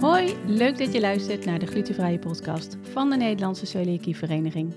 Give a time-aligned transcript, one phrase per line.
[0.00, 4.74] Hoi, leuk dat je luistert naar de glutenvrije podcast van de Nederlandse Celiakievereniging.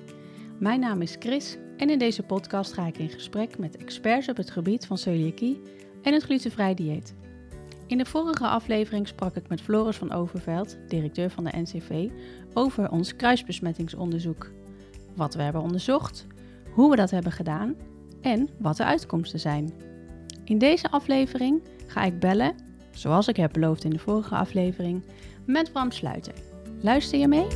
[0.59, 4.38] Mijn naam is Chris en in deze podcast ga ik in gesprek met experts op
[4.38, 5.61] het gebied van celiakie
[6.02, 7.15] en het glutenvrij dieet.
[7.88, 12.10] In de vorige aflevering sprak ik met Floris van Overveld, directeur van de NCV,
[12.54, 14.51] over ons kruisbesmettingsonderzoek.
[15.15, 16.28] Wat we hebben onderzocht,
[16.74, 17.75] hoe we dat hebben gedaan
[18.21, 19.74] en wat de uitkomsten zijn.
[20.43, 22.56] In deze aflevering ga ik bellen,
[22.91, 25.04] zoals ik heb beloofd in de vorige aflevering,
[25.45, 26.33] met Bram Sluiter.
[26.81, 27.47] Luister je mee?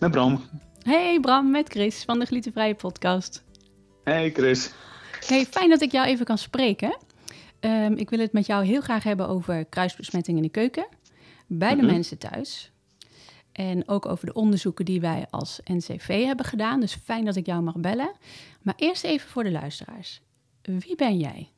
[0.00, 0.40] Met Bram.
[0.82, 3.44] Hey Bram, met Chris van de Glutenvrije Podcast.
[4.04, 4.72] Hey Chris.
[5.26, 6.96] Hey, fijn dat ik jou even kan spreken.
[7.60, 10.86] Ehm, ik wil het met jou heel graag hebben over kruisbesmetting in de keuken
[11.46, 11.92] bij de Mhm.
[11.92, 12.72] mensen thuis.
[13.58, 16.80] En ook over de onderzoeken die wij als NCV hebben gedaan.
[16.80, 18.10] Dus fijn dat ik jou mag bellen.
[18.62, 20.22] Maar eerst even voor de luisteraars.
[20.62, 21.48] Wie ben jij?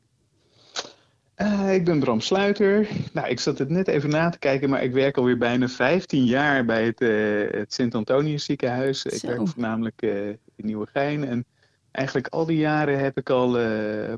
[1.35, 2.87] Eh, ik ben Bram Sluiter.
[3.13, 6.25] Nou, ik zat het net even na te kijken, maar ik werk alweer bijna 15
[6.25, 9.05] jaar bij het, eh, het Sint-Antonius ziekenhuis.
[9.05, 11.25] Ik werk voornamelijk eh, in Nieuwegein.
[11.27, 11.45] En
[11.91, 13.57] eigenlijk al die jaren heb ik al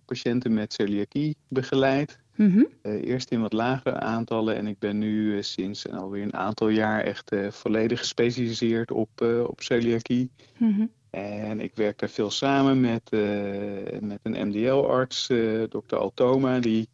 [0.06, 2.20] patiënten met celiakie begeleid.
[2.36, 2.64] Mhm.
[2.82, 6.70] Eh, eerst in wat lagere aantallen en ik ben nu eh, sinds alweer een aantal
[6.70, 10.32] jaar echt eh, volledig gespecialiseerd op, op celiakie.
[10.58, 10.86] Mhm.
[11.10, 13.12] En ik werk daar veel samen met,
[14.02, 15.30] met een MDL-arts,
[15.70, 16.88] dokter Altoma, die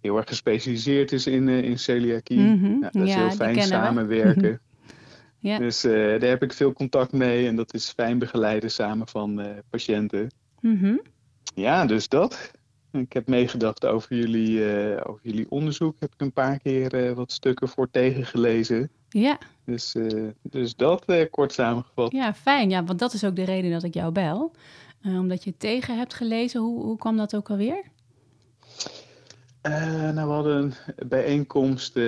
[0.00, 2.38] heel erg gespecialiseerd is in, in celiakie.
[2.38, 2.78] Mhm.
[2.78, 4.60] Nou, dat is Ja, heel fijn samenwerken.
[5.40, 10.30] Dus daar heb ik veel contact mee en dat is fijn begeleiden samen van patiënten.
[11.54, 12.50] Ja, dus dat.
[12.92, 15.96] Ik heb meegedacht over jullie, eh, over jullie onderzoek.
[15.98, 18.90] Heb ik een paar keer eh, wat stukken voor tegengelezen.
[19.08, 19.38] Ja.
[19.64, 22.12] Dus, eh, dus dat kort samengevat.
[22.12, 22.70] ja, fijn.
[22.70, 24.52] Ja, want dat is ook de reden dat ik jou bel.
[25.04, 26.60] Omdat je tegen hebt gelezen.
[26.60, 27.82] Hoe, hoe kwam dat ook alweer?
[29.60, 32.04] Eh, nou, we hadden een bijeenkomst eh,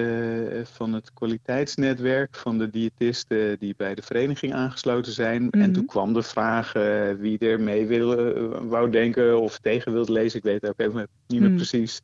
[0.65, 5.43] van het kwaliteitsnetwerk van de diëtisten die bij de vereniging aangesloten zijn.
[5.45, 5.61] Mhm.
[5.61, 8.33] En toen kwam de vraag eh, wie er mee wil,
[8.69, 10.39] wou denken of tegen wilde lezen.
[10.39, 11.57] Ik weet het ook even niet meer Mhm.
[11.59, 12.01] precies.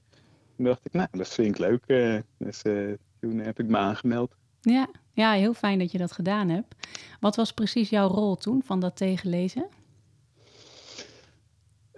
[0.56, 1.86] Toen dacht ik, nou, dat vind ik leuk.
[2.38, 2.62] dus
[3.20, 4.34] toen heb ik me aangemeld.
[4.60, 4.88] Ja.
[5.12, 6.75] ja, heel fijn dat je dat gedaan hebt.
[7.20, 9.66] Wat was precies jouw rol toen van dat tegenlezen?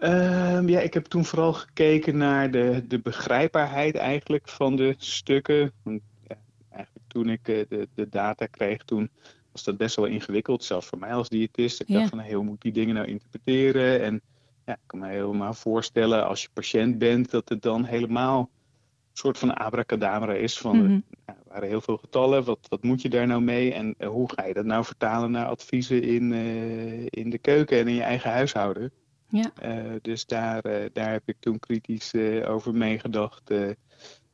[0.00, 5.72] Ehm, ja, ik heb toen vooral gekeken naar de, de begrijpbaarheid eigenlijk van de stukken.
[5.82, 6.36] Want, ja,
[6.70, 9.10] eigenlijk toen ik eh, de, de data kreeg, toen
[9.52, 10.64] was dat best wel ingewikkeld.
[10.64, 11.80] Zelfs voor mij als diëtist.
[11.80, 11.94] Ik Ja.
[11.98, 14.00] dacht van, hey, hoe moet ik die dingen nou interpreteren?
[14.02, 14.20] En
[14.64, 19.16] ja, ik kan me helemaal voorstellen als je patiënt bent, dat het dan helemaal een
[19.16, 20.58] soort van abracadabra is.
[20.58, 21.00] Van, Mhm.
[21.24, 23.72] er waren heel veel getallen, wat, wat moet je daar nou mee?
[23.74, 27.78] En eh, hoe ga je dat nou vertalen naar adviezen in, eh, in de keuken
[27.78, 28.92] en in je eigen huishouden?
[29.30, 29.52] Ja.
[29.54, 33.52] Eh, dus daar, eh, daar heb ik toen kritisch eh, over meegedacht.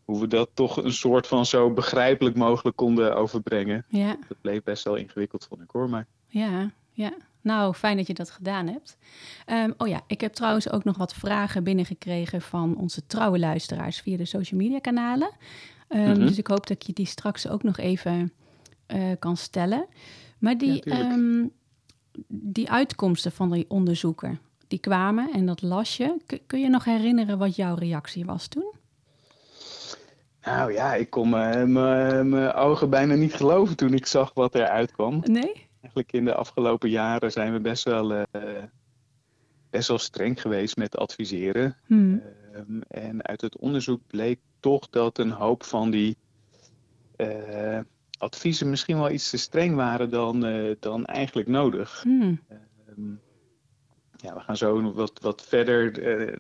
[0.05, 3.85] hoe we dat toch een soort van zo begrijpelijk mogelijk konden overbrengen.
[3.89, 5.89] Ja, Dat bleef best wel ingewikkeld, vond ik hoor.
[5.91, 7.13] Maar ja, ja.
[7.41, 8.97] Nou, fijn dat je dat gedaan hebt.
[9.47, 14.01] Ehm, oh ja, ik heb trouwens ook nog wat vragen binnengekregen van onze trouwe luisteraars
[14.01, 15.31] via de social media kanalen.
[15.89, 16.27] Ehm, Mhm.
[16.27, 18.33] Dus ik hoop dat ik je die straks ook nog even
[19.19, 19.87] kan stellen.
[20.39, 21.45] Maar die, Ja, ehm,
[22.29, 26.17] die uitkomsten van die onderzoeken, die kwamen en dat las je.
[26.47, 28.73] Kun- je nog herinneren wat jouw reactie was toen?
[30.43, 34.93] nou ja, ik kon mijn- mijn ogen bijna niet geloven toen ik zag wat eruit
[34.93, 35.21] kwam.
[35.25, 35.67] Nee?
[35.81, 38.23] Eigenlijk in de afgelopen jaren zijn we best wel, eh,
[39.71, 41.77] best wel streng geweest met adviseren.
[41.87, 42.23] Hmm.
[42.53, 46.17] Ehm, en uit het onderzoek bleek toch dat een hoop van die
[47.17, 47.79] eh,
[48.19, 52.03] adviezen misschien wel iets te streng waren dan, eh, dan eigenlijk nodig.
[52.03, 52.41] Hmm.
[52.49, 53.11] Ehm,
[54.17, 56.37] ja, we gaan zo wat, wat verder eh,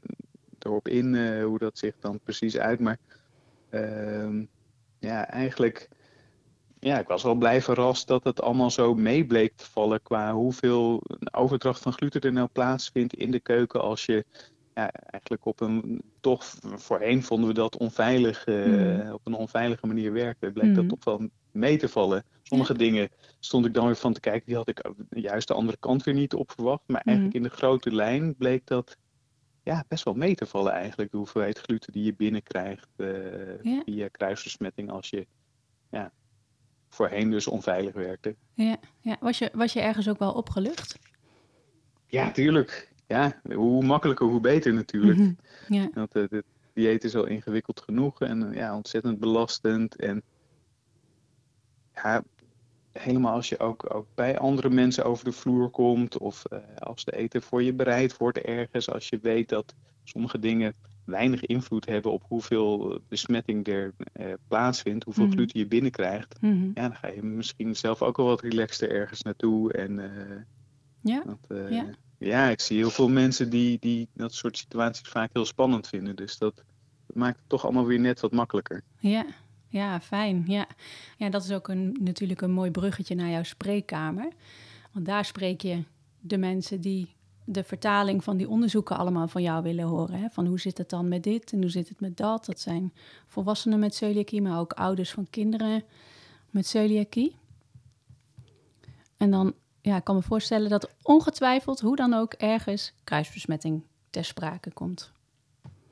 [0.59, 2.81] erop in eh, hoe dat zich dan precies uit.
[2.81, 2.99] Maar
[3.71, 4.45] ehm,
[4.99, 5.89] ja, eigenlijk,
[6.81, 10.33] ja, ik was wel blij verrast dat het allemaal zo mee bleek te vallen qua
[10.33, 14.25] hoeveel overdracht van gluten er nou plaatsvindt in de keuken als je
[14.77, 19.13] ja, eigenlijk op een, toch voorheen vonden we dat onveilig, eh, Mhm.
[19.13, 20.53] op een onveilige manier werkte.
[20.53, 20.95] Bleek dat Mhm.
[20.95, 22.25] toch wel mee te vallen.
[22.43, 23.09] Sommige dingen
[23.41, 26.15] stond ik dan weer van te kijken, die had ik juist de andere kant weer
[26.15, 26.83] niet op verwacht.
[26.87, 28.97] Maar eigenlijk in de grote lijn bleek dat
[29.63, 33.83] ja, best wel mee te vallen eigenlijk, de hoeveelheid gluten die je binnenkrijgt eh Ja.
[33.85, 35.27] via kruisversmetting als je
[35.91, 36.13] ja,
[36.89, 38.37] voorheen dus onveilig werkte.
[38.55, 39.17] Ja, ja.
[39.21, 40.99] Was, je, was je ergens ook wel opgelucht?
[42.07, 42.95] Ja, tuurlijk.
[43.07, 45.19] Ja, hoe makkelijker, hoe beter natuurlijk.
[45.19, 45.33] Mhm.
[45.69, 49.97] Ja, Want het, het dieet is al ingewikkeld genoeg en eh, ja, ontzettend belastend.
[49.97, 50.23] En
[51.95, 52.23] ja,
[52.93, 57.05] helemaal als je ook, ook bij andere mensen over de vloer komt, of uh, als
[57.05, 59.75] de eten voor je bereid wordt ergens, als je weet dat
[60.05, 60.75] sommige dingen
[61.05, 66.51] weinig invloed hebben op hoeveel besmetting er uh, plaatsvindt, hoeveel mm gluten je binnenkrijgt, mm
[66.51, 66.71] -hmm.
[66.75, 69.73] ja, dan ga je misschien zelf ook wel wat relaxter ergens naartoe.
[69.73, 70.11] En, uh,
[71.01, 71.23] ja.
[71.25, 71.87] Dat, ja.
[72.19, 76.17] Ja, ik zie heel veel mensen die, die dat soort situaties vaak heel spannend vinden.
[76.17, 76.63] Dus dat
[77.07, 78.83] maakt het toch allemaal weer net wat makkelijker.
[78.99, 79.27] Ja,
[79.69, 80.45] ja, fijn.
[80.47, 80.67] Ja.
[81.17, 84.33] ja, dat is ook een, natuurlijk een mooi bruggetje naar jouw spreekkamer.
[84.93, 85.83] Want daar spreek je
[86.21, 87.15] de mensen die
[87.45, 90.21] de vertaling van die onderzoeken allemaal van jou willen horen.
[90.21, 90.29] Hè?
[90.31, 92.45] Van hoe zit het dan met dit en hoe zit het met dat?
[92.45, 92.93] Dat zijn
[93.27, 95.85] volwassenen met celiakie, maar ook ouders van kinderen
[96.51, 97.37] met celiakie.
[99.17, 99.55] En dan,
[99.87, 105.13] ja, ik kan me voorstellen dat ongetwijfeld, hoe dan ook, ergens kruisbesmetting ter sprake komt.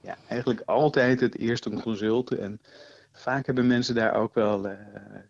[0.00, 2.30] Ja, eigenlijk altijd het eerste consult.
[2.30, 2.60] En
[3.12, 4.66] vaak hebben mensen daar ook wel.
[4.66, 4.72] Uh,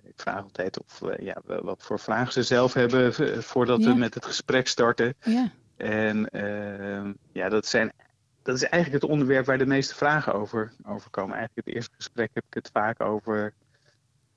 [0.03, 3.93] ik vraag altijd of uh, ja, wat voor vragen ze zelf hebben voordat ja.
[3.93, 5.15] we met het gesprek starten.
[5.25, 5.51] Ja.
[5.77, 7.93] En uh, ja, dat, zijn,
[8.43, 11.37] dat is eigenlijk het onderwerp waar de meeste vragen over, over komen.
[11.37, 13.53] Eigenlijk het eerste gesprek heb ik het vaak over.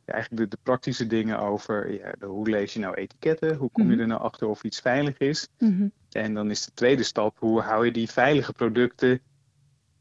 [0.08, 3.56] Ja, eigenlijk de, de, praktische dingen over ja, de, hoe lees je nou etiketten?
[3.56, 4.00] Hoe kom je Mhm.
[4.02, 5.48] er nou achter of iets veilig is?
[5.60, 5.88] Mhm.
[6.12, 9.20] En dan is de tweede stap, hoe hou je die veilige producten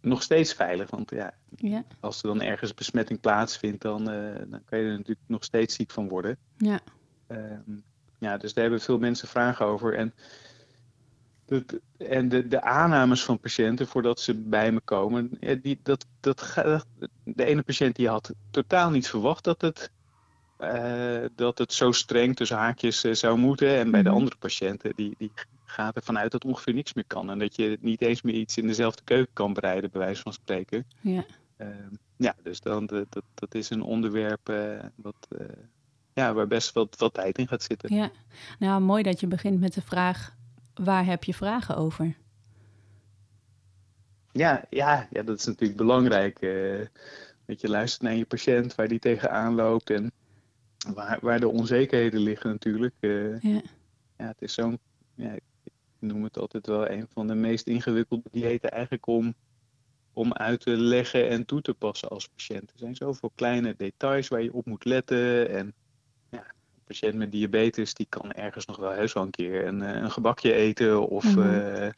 [0.01, 0.91] nog steeds veilig?
[0.91, 4.91] Want ja, Ja, als er dan ergens besmetting plaatsvindt, dan, eh, dan kan je er
[4.91, 6.37] natuurlijk nog steeds ziek van worden.
[6.57, 6.81] ja,
[7.27, 7.77] Ehm,
[8.19, 9.95] ja, dus daar hebben veel mensen vragen over.
[9.95, 10.15] En,
[11.45, 16.07] de, en de, de aannames van patiënten voordat ze bij me komen, ja, die, dat,
[16.21, 16.55] dat,
[17.25, 19.91] de ene patiënt die had totaal niet verwacht dat het,
[20.57, 23.77] eh, dat het zo streng tussen haakjes eh, zou moeten.
[23.77, 24.19] En bij de Mhm.
[24.19, 25.33] andere patiënten, die, die
[25.65, 27.31] gaat ervan uit dat ongeveer niks meer kan.
[27.31, 30.33] En dat je niet eens meer iets in dezelfde keuken kan bereiden, bij wijze van
[30.33, 30.87] spreken.
[31.01, 31.25] ja.
[31.57, 35.29] Ehm, ja, dus dan, dat, dat is een onderwerp eh, wat,
[36.13, 37.95] ja, waar best wel wat tijd in gaat zitten.
[37.95, 38.11] ja.
[38.59, 40.35] Nou, mooi dat je begint met de vraag:
[40.75, 42.17] waar heb je vragen over?
[44.33, 46.39] Ja, ja, ja, dat is natuurlijk belangrijk.
[47.47, 50.13] dat je luistert naar je patiënt, waar die tegenaan loopt en
[50.95, 52.95] waar, waar de onzekerheden liggen natuurlijk.
[53.01, 53.61] Eh, Ja,
[54.17, 54.79] ja, het is zo'n,
[55.15, 59.35] ja, ik noem het altijd wel een van de meest ingewikkelde diëten eigenlijk om,
[60.13, 62.71] om uit te leggen en toe te passen als patiënt.
[62.73, 65.75] Er zijn zoveel kleine details waar je op moet letten en
[66.29, 66.39] ja,
[66.75, 70.03] een patiënt met diabetes die kan ergens nog wel heus wel een keer een, eh,
[70.03, 71.51] een gebakje eten of Mhm.
[71.51, 71.91] eh,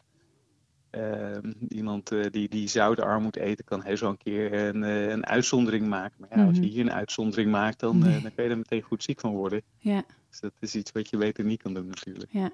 [1.68, 5.26] iemand eh, die, die zoutarm moet eten kan heus wel een keer een, eh, een
[5.26, 6.16] uitzondering maken.
[6.18, 6.70] Maar ja, als je Mhm.
[6.70, 8.20] hier een uitzondering maakt, dan, eh, Nee.
[8.20, 9.62] dan kan je er meteen goed ziek van worden.
[9.78, 12.32] ja, Dus dat is iets wat je beter niet kan doen natuurlijk.
[12.32, 12.50] ja.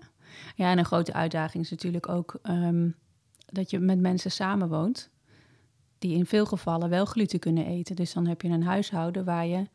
[0.56, 2.90] Ja, en een grote uitdaging is natuurlijk ook ehm,
[3.46, 5.10] dat je met mensen samenwoont
[5.98, 7.96] die in veel gevallen wel gluten kunnen eten.
[7.96, 9.68] Dus dan heb je een huishouden waar je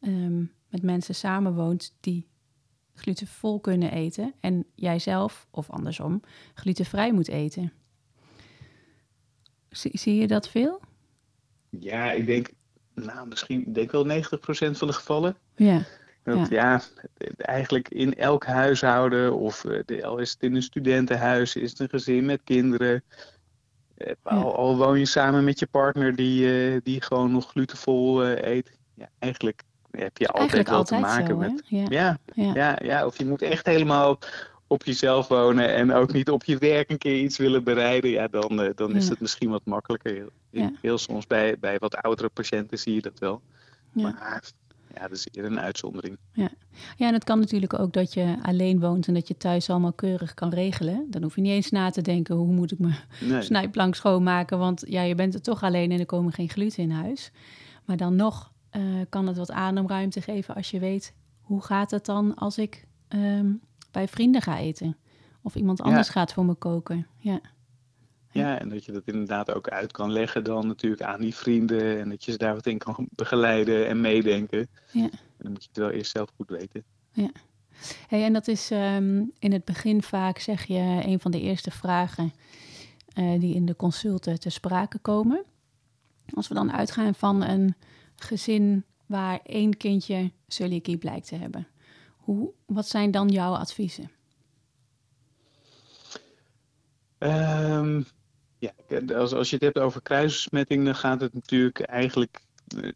[0.00, 2.26] ehm, met mensen samenwoont die
[2.94, 6.20] glutenvol kunnen eten en jijzelf, of andersom,
[6.54, 7.72] glutenvrij moet eten.
[9.72, 10.80] Zie, zie je dat veel?
[11.70, 12.50] Ja, ik denk,
[12.94, 15.36] nou misschien, ik denk wel 90% van de gevallen.
[15.56, 15.82] Ja,
[16.22, 16.80] Want ja,
[17.36, 21.78] eigenlijk in elk huishouden, of eh, de- al is het in een studentenhuis, is het
[21.80, 23.02] een gezin met kinderen.
[23.96, 28.24] eh, Al, al woon je samen met je partner die, eh, die gewoon nog glutenvol
[28.26, 28.78] eet.
[28.94, 31.88] Ja, eigenlijk heb je altijd eigenlijk wel altijd te maken zo, met.
[31.90, 34.18] Ja, ja, ja, ja, of je moet echt helemaal
[34.72, 38.10] op jezelf wonen en ook niet op je werk een keer iets willen bereiden.
[38.10, 39.10] Ja, dan, eh, dan is Ja.
[39.10, 40.12] het misschien wat makkelijker.
[40.14, 40.70] Heel, Ja.
[40.80, 43.40] heel soms bij, bij wat oudere patiënten zie je dat wel.
[43.92, 44.02] ja.
[44.02, 44.42] Maar
[44.94, 46.16] ja, dat is eerder een uitzondering.
[46.32, 46.48] Ja,
[46.96, 50.34] en het kan natuurlijk ook dat je alleen woont en dat je thuis allemaal keurig
[50.34, 51.06] kan regelen.
[51.10, 53.42] Dan hoef je niet eens na te denken, hoe moet ik mijn Nee.
[53.42, 54.58] snijplank schoonmaken?
[54.58, 57.30] Want ja, je bent er toch alleen en er komen geen gluten in huis.
[57.84, 62.04] Maar dan nog eh, kan het wat ademruimte geven als je weet, hoe gaat het
[62.06, 63.50] dan als ik ehm,
[63.92, 64.96] bij vrienden ga eten?
[65.42, 67.06] Of iemand anders gaat voor me koken.
[67.18, 67.40] Ja,
[68.30, 72.00] Ja, en dat je dat inderdaad ook uit kan leggen dan natuurlijk aan die vrienden.
[72.00, 74.68] En dat je ze daar wat in kan begeleiden en meedenken.
[74.92, 75.02] Ja.
[75.02, 76.84] En dan moet je het wel eerst zelf goed weten.
[78.08, 81.70] Hey, en dat is ehm, in het begin vaak, zeg je, een van de eerste
[81.70, 82.32] vragen
[83.14, 85.44] eh, die in de consulten te sprake komen.
[86.34, 87.74] Als we dan uitgaan van een
[88.16, 91.66] gezin waar één kindje celiakie blijkt te hebben,
[92.22, 94.10] hoe, wat zijn dan jouw adviezen?
[97.18, 98.02] Ehm,
[98.58, 98.72] ja,
[99.14, 102.40] als, als je het hebt over kruisbesmetting, dan gaat het natuurlijk eigenlijk
[102.76, 102.90] eh,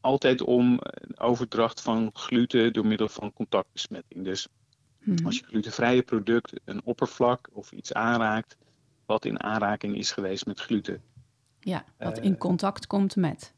[0.00, 0.80] altijd om
[1.14, 4.24] overdracht van gluten door middel van contactbesmetting.
[4.24, 4.48] Dus
[5.02, 5.26] Mhm.
[5.26, 8.56] als je glutenvrije product, een oppervlak of iets aanraakt,
[9.06, 11.02] wat in aanraking is geweest met gluten.
[11.60, 13.54] Ja, wat eh, in contact komt met.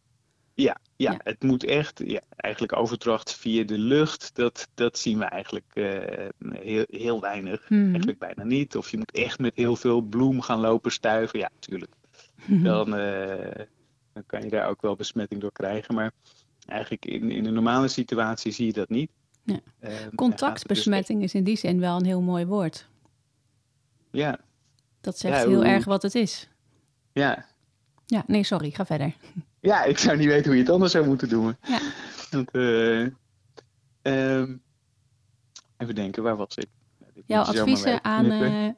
[0.56, 1.20] Ja, ja, Ja.
[1.22, 6.26] het moet echt, ja, eigenlijk overdracht via de lucht, dat, dat zien we eigenlijk eh,
[6.58, 7.68] heel, heel weinig.
[7.70, 7.88] Mhm.
[7.88, 8.76] Eigenlijk bijna niet.
[8.76, 11.38] Of je moet echt met heel veel bloem gaan lopen stuiven.
[11.38, 11.92] Ja, natuurlijk.
[12.46, 13.64] Dan, eh,
[14.12, 15.94] dan kan je daar ook wel besmetting door krijgen.
[15.94, 16.12] Maar
[16.66, 19.10] eigenlijk in, in een normale situatie zie je dat niet.
[19.42, 19.54] Ja.
[19.54, 22.88] Gaat dus Contactbesmetting is in die zin wel een heel mooi woord.
[24.10, 24.38] ja,
[25.00, 26.48] Dat zegt Ja, heel hoe- erg wat het is.
[27.12, 27.46] ja.
[28.06, 29.14] Ja, nee, sorry, ga verder.
[29.60, 31.56] ja, ik zou niet weten hoe je het anders zou moeten doen.
[31.66, 31.78] Ja.
[32.30, 33.00] Want, eh,
[34.02, 34.56] ehm,
[35.76, 36.66] even denken, waar was ik?
[37.26, 38.30] Jouw adviezen aan.
[38.30, 38.68] eh,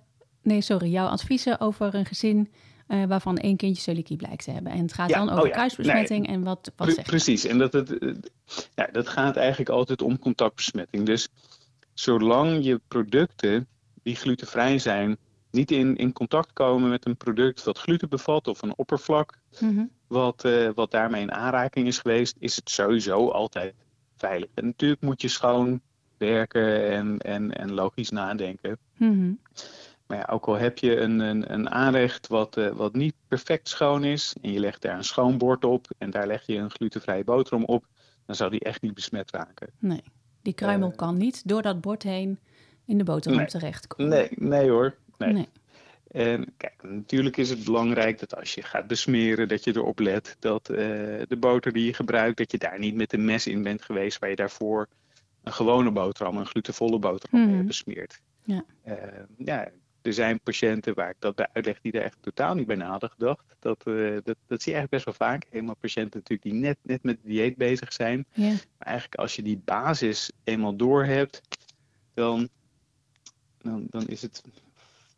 [0.42, 0.90] nee, sorry.
[0.90, 2.52] Jouw adviezen over een gezin
[2.86, 4.72] eh, waarvan één kindje celiakie blijkt te hebben.
[4.72, 5.52] En het gaat Ja, dan oh over ja.
[5.52, 7.02] kruisbesmetting en wat, wat Pre-?
[7.02, 7.98] Precies, en dat, het,
[8.74, 11.06] ja, dat gaat eigenlijk altijd om contactbesmetting.
[11.06, 11.28] Dus
[11.94, 13.66] zolang je producten
[14.02, 15.16] die glutenvrij zijn,
[15.56, 19.84] niet in, in contact komen met een product dat gluten bevat of een oppervlak Mhm.
[20.06, 23.74] wat, eh, wat daarmee in aanraking is geweest, is het sowieso altijd
[24.16, 24.48] veilig.
[24.54, 25.80] En natuurlijk moet je schoon
[26.18, 28.78] werken en, en, en logisch nadenken.
[28.96, 29.32] Mhm.
[30.06, 33.68] Maar ja, ook al heb je een, een, een aanrecht wat, eh, wat niet perfect
[33.68, 36.70] schoon is, en je legt daar een schoon bord op en daar leg je een
[36.70, 37.84] glutenvrije boterham op,
[38.26, 39.68] dan zou die echt niet besmet raken.
[39.78, 40.02] Nee,
[40.42, 40.96] die kruimel Eh.
[40.96, 42.38] kan niet door dat bord heen
[42.84, 43.48] in de boterham Nee.
[43.48, 44.08] terechtkomen.
[44.12, 44.94] Nee, nee hoor.
[45.18, 45.32] Nee.
[45.32, 45.48] Nee.
[46.06, 50.36] En kijk, natuurlijk is het belangrijk dat als je gaat besmeren, dat je erop let
[50.38, 50.76] dat eh,
[51.28, 54.18] de boter die je gebruikt, dat je daar niet met een mes in bent geweest
[54.18, 54.88] waar je daarvoor
[55.42, 57.54] een gewone boterham, een glutenvolle boterham Mhm.
[57.54, 58.20] hebt besmeerd.
[58.44, 58.64] Ja.
[58.82, 58.94] Eh,
[59.36, 59.68] ja,
[60.02, 62.88] er zijn patiënten waar ik dat bij uitleg die er echt totaal niet bij na
[62.90, 63.44] hadden gedacht.
[63.58, 63.94] Dat, eh,
[64.24, 65.46] dat, dat zie je eigenlijk best wel vaak.
[65.50, 68.26] Helemaal patiënten natuurlijk die net, net met dieet bezig zijn.
[68.32, 68.48] Ja.
[68.48, 71.40] Maar eigenlijk als je die basis eenmaal door hebt,
[72.14, 72.48] dan,
[73.58, 74.42] dan, dan is het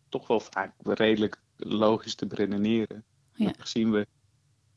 [0.09, 3.05] toch wel vaak redelijk logisch te beredeneren.
[3.35, 3.45] Ja.
[3.45, 4.07] Dan zien we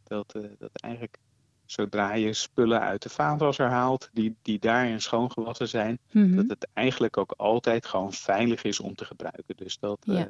[0.03, 1.17] dat, eh, dat eigenlijk
[1.65, 6.35] zodra je spullen uit de vaatwasser haalt, die, die daarin schoongewassen zijn, Mhm.
[6.35, 9.55] dat het eigenlijk ook altijd gewoon veilig is om te gebruiken.
[9.55, 10.15] Dus dat, Ja.
[10.17, 10.25] eh,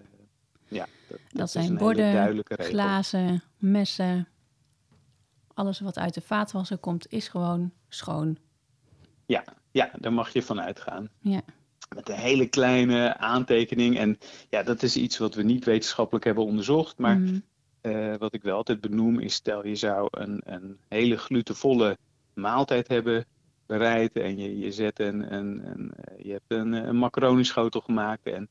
[0.68, 0.86] ja,
[1.32, 2.44] dat, zijn borden.
[2.48, 4.28] Glazen, messen,
[5.54, 8.38] alles wat uit de vaatwasser komt is gewoon schoon.
[9.74, 11.10] Ja, daar mag je van uitgaan.
[11.20, 11.42] Ja.
[11.96, 13.98] Met een hele kleine aantekening.
[13.98, 14.18] En
[14.50, 16.98] ja, dat is iets wat we niet wetenschappelijk hebben onderzocht.
[16.98, 17.40] Maar Mhm.
[17.82, 21.98] eh, wat ik wel altijd benoem is, stel je zou een, een hele glutenvolle
[22.34, 23.26] maaltijd hebben
[23.66, 24.14] bereid.
[24.14, 28.24] En je, je zet een, een, een, eh, je hebt een, een macaroni-schotel gemaakt.
[28.26, 28.50] En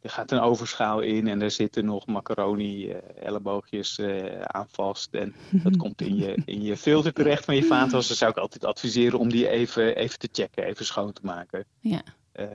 [0.00, 5.14] er gaat een overschaal in en daar zitten nog macaroni-elleboogjes eh, aan vast.
[5.14, 8.08] En dat komt in je, in je filter terecht van je vaatwasser.
[8.08, 11.64] Dan zou ik altijd adviseren om die even, even te checken, even schoon te maken.
[11.80, 12.02] Ja.
[12.40, 12.46] Eh,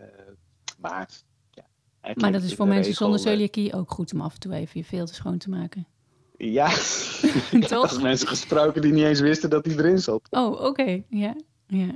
[0.79, 1.09] maar,
[1.51, 1.63] ja,
[2.15, 4.53] Maar dat is voor mensen regel, zonder eh, celiakie ook goed om af en toe
[4.53, 5.87] even je filter schoon te maken.
[6.37, 6.67] Ja,
[7.67, 8.01] Toch?
[8.01, 10.27] mensen gesproken die niet eens wisten dat die erin zat.
[10.29, 11.03] Oh, oké.
[11.09, 11.35] Ja.
[11.67, 11.93] Ja.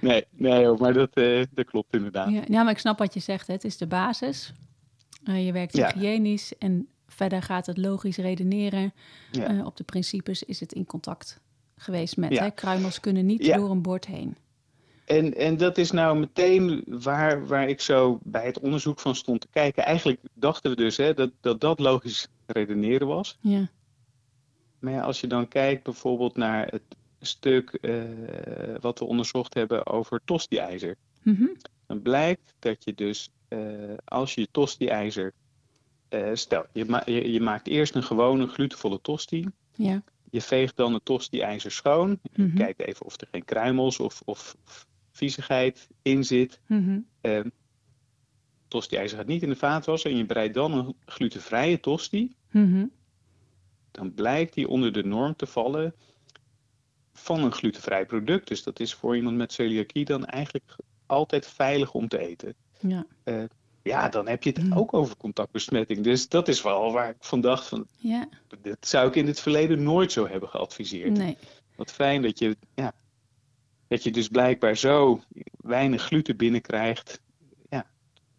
[0.00, 2.30] Nee, nee hoor, maar dat, eh, dat klopt inderdaad.
[2.30, 2.42] Ja.
[2.48, 3.46] ja, maar ik snap wat je zegt.
[3.46, 3.52] Hè.
[3.52, 4.52] Het is de basis.
[5.24, 5.92] Je werkt Ja.
[5.94, 8.92] hygiënisch en verder gaat het logisch redeneren.
[9.32, 9.64] Ja.
[9.64, 11.40] Op de principes is het in contact
[11.76, 12.32] geweest met.
[12.32, 12.42] Ja.
[12.42, 12.50] Hè.
[12.50, 14.36] Kruimels kunnen niet door een bord heen.
[15.06, 19.40] En, en dat is nou meteen waar, waar ik zo bij het onderzoek van stond
[19.40, 19.84] te kijken.
[19.84, 23.38] Eigenlijk dachten we dus hè, dat, dat dat logisch redeneren was.
[23.40, 23.68] Ja.
[24.78, 26.82] Maar ja, als je dan kijkt bijvoorbeeld naar het
[27.20, 27.94] stuk eh,
[28.80, 30.96] wat we onderzocht hebben over tosti-ijzer.
[31.22, 31.46] Mhm.
[31.86, 33.58] Dan blijkt dat je dus, eh,
[34.04, 35.32] als je tosti-ijzer,
[36.08, 39.46] eh, stel, je, ma- je, je maakt eerst een gewone glutenvolle tosti.
[39.74, 40.02] Ja.
[40.30, 42.18] Je veegt dan het tosti-ijzer schoon.
[42.32, 42.56] Je Mhm.
[42.56, 44.85] kijkt even of er geen kruimels of, of, of
[45.16, 46.60] viezigheid in zit.
[46.66, 46.98] Mhm.
[47.20, 47.40] Eh,
[48.68, 52.34] tosti-ijzer gaat niet in de vaatwasser en je bereidt dan een glutenvrije tosti.
[52.50, 52.86] Mhm.
[53.90, 55.94] Dan blijkt die onder de norm te vallen
[57.12, 58.48] van een glutenvrij product.
[58.48, 62.54] Dus dat is voor iemand met celiakie dan eigenlijk altijd veilig om te eten.
[62.80, 63.06] Ja.
[63.82, 64.78] Ja, dan heb je het Mhm.
[64.78, 66.00] ook over contactbesmetting.
[66.04, 68.28] Dus dat is wel waar ik van dacht van, Ja.
[68.60, 71.16] dit zou ik in het verleden nooit zo hebben geadviseerd.
[71.16, 71.36] Nee.
[71.76, 72.92] Wat fijn dat je, ja,
[73.88, 75.20] dat je dus blijkbaar zo
[75.56, 77.20] weinig gluten binnenkrijgt
[77.68, 77.86] ja,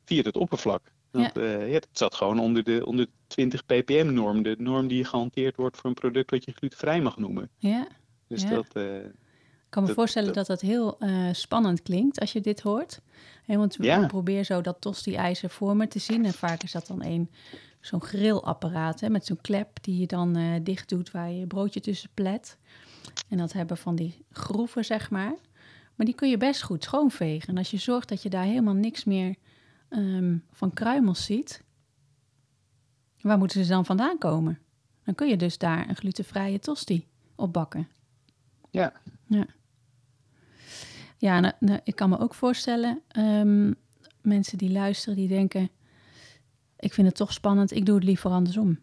[0.06, 0.92] via het oppervlak.
[1.12, 1.44] Want ja.
[1.60, 5.56] ja, dat zat gewoon onder de, onder de 20 ppm norm, de norm die gehanteerd
[5.56, 7.50] wordt voor een product wat je glutenvrij mag noemen.
[7.58, 7.88] Ja.
[8.28, 8.50] Dus Ja.
[8.50, 12.42] dat, eh, Ik kan me Dat- voorstellen dat dat heel eh, spannend klinkt als je
[12.42, 13.02] dit hoort.
[13.46, 14.02] Hè, want Ja.
[14.02, 16.26] ik probeer zo dat tosti-ijzer voor me te zien.
[16.26, 17.30] En vaak is dat dan een
[17.82, 21.48] zo'n grillapparaat hè, met zo'n klep die je dan eh, dicht doet waar je je
[21.48, 22.58] broodje tussen plet.
[23.30, 25.36] En dat hebben van die groeven, zeg maar.
[25.96, 27.50] Maar die kun je best goed schoonvegen.
[27.50, 29.36] En als je zorgt dat je daar helemaal niks meer
[29.90, 31.64] ehm, van kruimels ziet,
[33.22, 34.60] waar moeten ze dan vandaan komen?
[35.04, 37.88] Dan kun je dus daar een glutenvrije tosti op bakken.
[38.72, 38.94] Ja.
[39.26, 39.46] Ja,
[41.18, 43.76] ja nou, nou, ik kan me ook voorstellen, um,
[44.22, 45.70] mensen die luisteren, die denken...
[46.80, 48.80] ik vind het toch spannend, ik doe het liever andersom.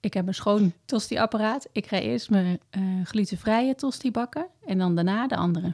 [0.00, 1.68] Ik heb een schoon tosti-apparaat.
[1.72, 5.72] Ik ga eerst mijn uh, glutenvrije tosti bakken en dan daarna de andere.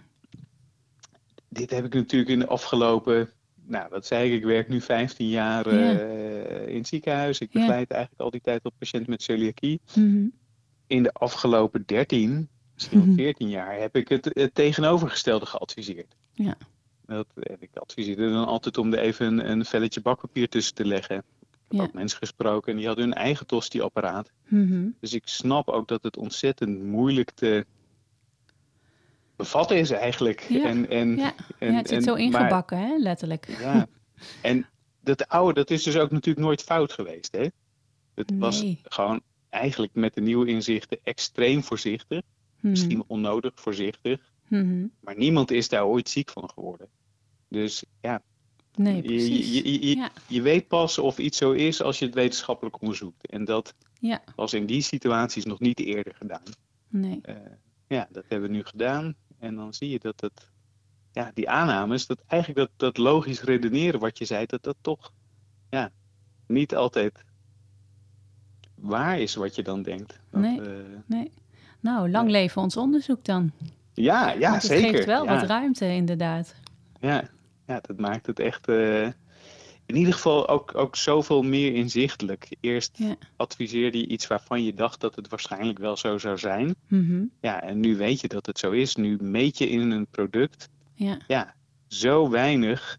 [1.48, 3.30] Dit heb ik natuurlijk in de afgelopen
[3.66, 7.38] nou, dat zei ik, ik werk nu 15 jaar uh, in het ziekenhuis.
[7.38, 9.80] Ik begeleid eigenlijk al die tijd op patiënten met celiakie.
[9.94, 10.32] Mm
[10.86, 16.16] In de afgelopen 13, misschien wel 14 jaar, heb ik het, het tegenovergestelde geadviseerd.
[16.32, 16.56] Ja.
[17.06, 17.26] Dat,
[17.58, 21.22] ik adviseerde dan altijd om er even een, een velletje bakpapier tussen te leggen.
[21.68, 21.98] Ik heb ja.
[21.98, 24.32] mensen gesproken en die hadden hun eigen tosti-apparaat.
[24.48, 27.66] Mm Dus ik snap ook dat het ontzettend moeilijk te
[29.36, 30.40] bevatten is eigenlijk.
[30.40, 31.34] Ja, en, en, ja.
[31.58, 33.56] En, ja het zit en, zo ingebakken, hè, letterlijk.
[33.60, 33.86] Ja,
[34.42, 34.66] en
[35.00, 37.32] dat oude, dat is dus ook natuurlijk nooit fout geweest.
[37.32, 37.46] Hè?
[38.14, 38.38] Het Nee.
[38.38, 42.22] was gewoon eigenlijk met de nieuwe inzichten extreem voorzichtig.
[42.56, 42.70] Mhm.
[42.70, 44.32] Misschien onnodig voorzichtig.
[44.48, 44.86] Mhm.
[45.00, 46.88] Maar niemand is daar ooit ziek van geworden.
[47.48, 48.22] Dus ja,
[48.78, 49.52] Nee, je, precies.
[49.54, 50.10] je, je, je, Ja.
[50.28, 53.26] je weet pas of iets zo is als je het wetenschappelijk onderzoekt.
[53.30, 56.42] En dat Ja, was in die situaties nog niet eerder gedaan.
[56.88, 57.18] nee.
[57.22, 57.34] Eh,
[57.88, 59.14] ja, dat hebben we nu gedaan.
[59.38, 60.48] En dan zie je dat het,
[61.12, 65.12] ja, die aannames, dat eigenlijk dat, dat logisch redeneren wat je zei, dat dat toch,
[65.70, 65.90] ja,
[66.46, 67.24] niet altijd
[68.74, 70.20] waar is wat je dan denkt.
[70.30, 70.60] Dat, Nee.
[70.60, 70.66] eh,
[71.06, 71.32] nee.
[71.80, 73.52] Nou, lang leven ons onderzoek dan.
[73.94, 74.90] ja, ja, Want het zeker.
[74.94, 76.54] geeft wel ja, wat ruimte, inderdaad.
[77.00, 77.28] Ja,
[77.66, 79.04] ja, dat maakt het echt, eh,
[79.86, 82.56] in ieder geval ook, ook zoveel meer inzichtelijk.
[82.60, 83.16] Eerst Ja.
[83.36, 86.74] adviseerde je iets waarvan je dacht dat het waarschijnlijk wel zo zou zijn.
[86.88, 87.24] Mhm.
[87.40, 88.96] Ja, en nu weet je dat het zo is.
[88.96, 91.54] Nu meet je in een product Ja, ja,
[91.88, 92.98] zo weinig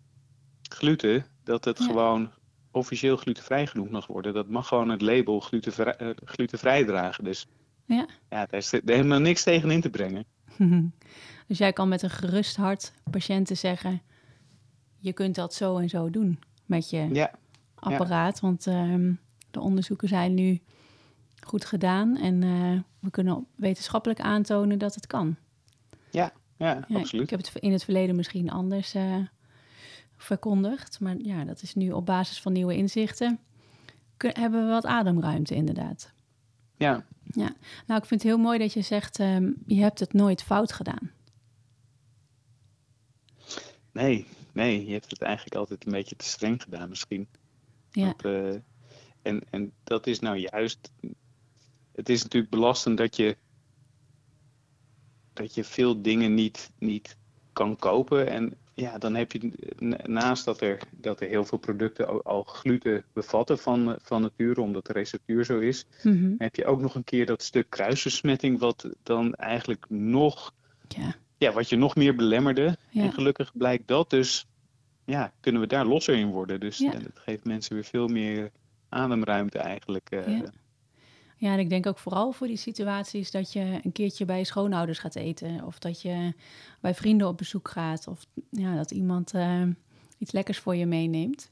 [0.69, 1.85] gluten dat het Ja.
[1.85, 2.31] gewoon
[2.71, 4.33] officieel glutenvrij genoemd mag worden.
[4.33, 7.23] Dat mag gewoon het label glutenvrij, eh, glutenvrij dragen.
[7.23, 7.45] Dus
[7.85, 8.05] ja.
[8.29, 10.25] ja, daar is helemaal niks tegen in te brengen.
[11.47, 14.01] Dus jij kan met een gerust hart patiënten zeggen:
[15.07, 17.31] je kunt dat zo en zo doen met je Ja,
[17.75, 18.39] apparaat.
[18.39, 19.13] Want ehm,
[19.51, 20.59] de onderzoeken zijn nu
[21.43, 25.35] goed gedaan en eh, we kunnen wetenschappelijk aantonen dat het kan.
[26.11, 27.23] ja, Ja, absoluut.
[27.23, 29.15] Ik heb het in het verleden misschien anders eh,
[30.17, 33.39] verkondigd, maar ja, dat is nu op basis van nieuwe inzichten.
[34.17, 36.11] kun- hebben we wat ademruimte, inderdaad.
[36.77, 37.53] Ja, Ja,
[37.87, 40.71] nou, ik vind het heel mooi dat je zegt: ehm, je hebt het nooit fout
[40.73, 41.11] gedaan.
[43.91, 47.27] nee, nee, je hebt het eigenlijk altijd een beetje te streng gedaan misschien.
[47.91, 48.55] Ja, Dat, eh,
[49.21, 50.91] en, en dat is nou juist.
[51.91, 53.37] Het is natuurlijk belastend dat je.
[55.33, 57.17] dat je veel dingen niet, niet
[57.53, 58.27] kan kopen.
[58.27, 62.23] En ja, dan heb je na- naast dat er, dat er heel veel producten al,
[62.23, 66.33] al gluten bevatten van, van nature, omdat de receptuur zo is, Mhm.
[66.37, 70.53] heb je ook nog een keer dat stuk kruisbesmetting, wat dan eigenlijk nog.
[70.87, 71.15] ja.
[71.37, 72.77] Ja, wat je nog meer belemmerde.
[72.89, 73.03] Ja.
[73.03, 74.45] En gelukkig blijkt dat dus.
[75.05, 76.59] Ja, kunnen we daar losser in worden.
[76.59, 76.91] Dus Ja.
[76.91, 78.51] ja, dat geeft mensen weer veel meer
[78.89, 80.09] ademruimte eigenlijk.
[80.09, 80.51] eh, Ja.
[81.39, 84.43] Ja, en ik denk ook vooral voor die situaties dat je een keertje bij je
[84.43, 85.63] schoonouders gaat eten.
[85.65, 86.33] Of dat je
[86.81, 88.07] bij vrienden op bezoek gaat.
[88.07, 89.61] Of ja, dat iemand eh,
[90.17, 91.51] iets lekkers voor je meeneemt.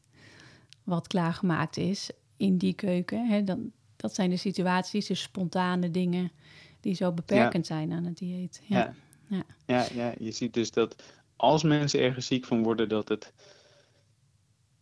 [0.83, 3.27] Wat klaargemaakt is in die keuken.
[3.27, 6.31] Hè, dan, dat zijn de situaties, de spontane dingen
[6.79, 8.61] die zo beperkend zijn aan het dieet.
[8.63, 8.93] Ja.
[9.27, 9.43] Ja.
[9.65, 11.03] Ja, ja, je ziet dus dat
[11.35, 13.33] als mensen ergens ziek van worden, dat het,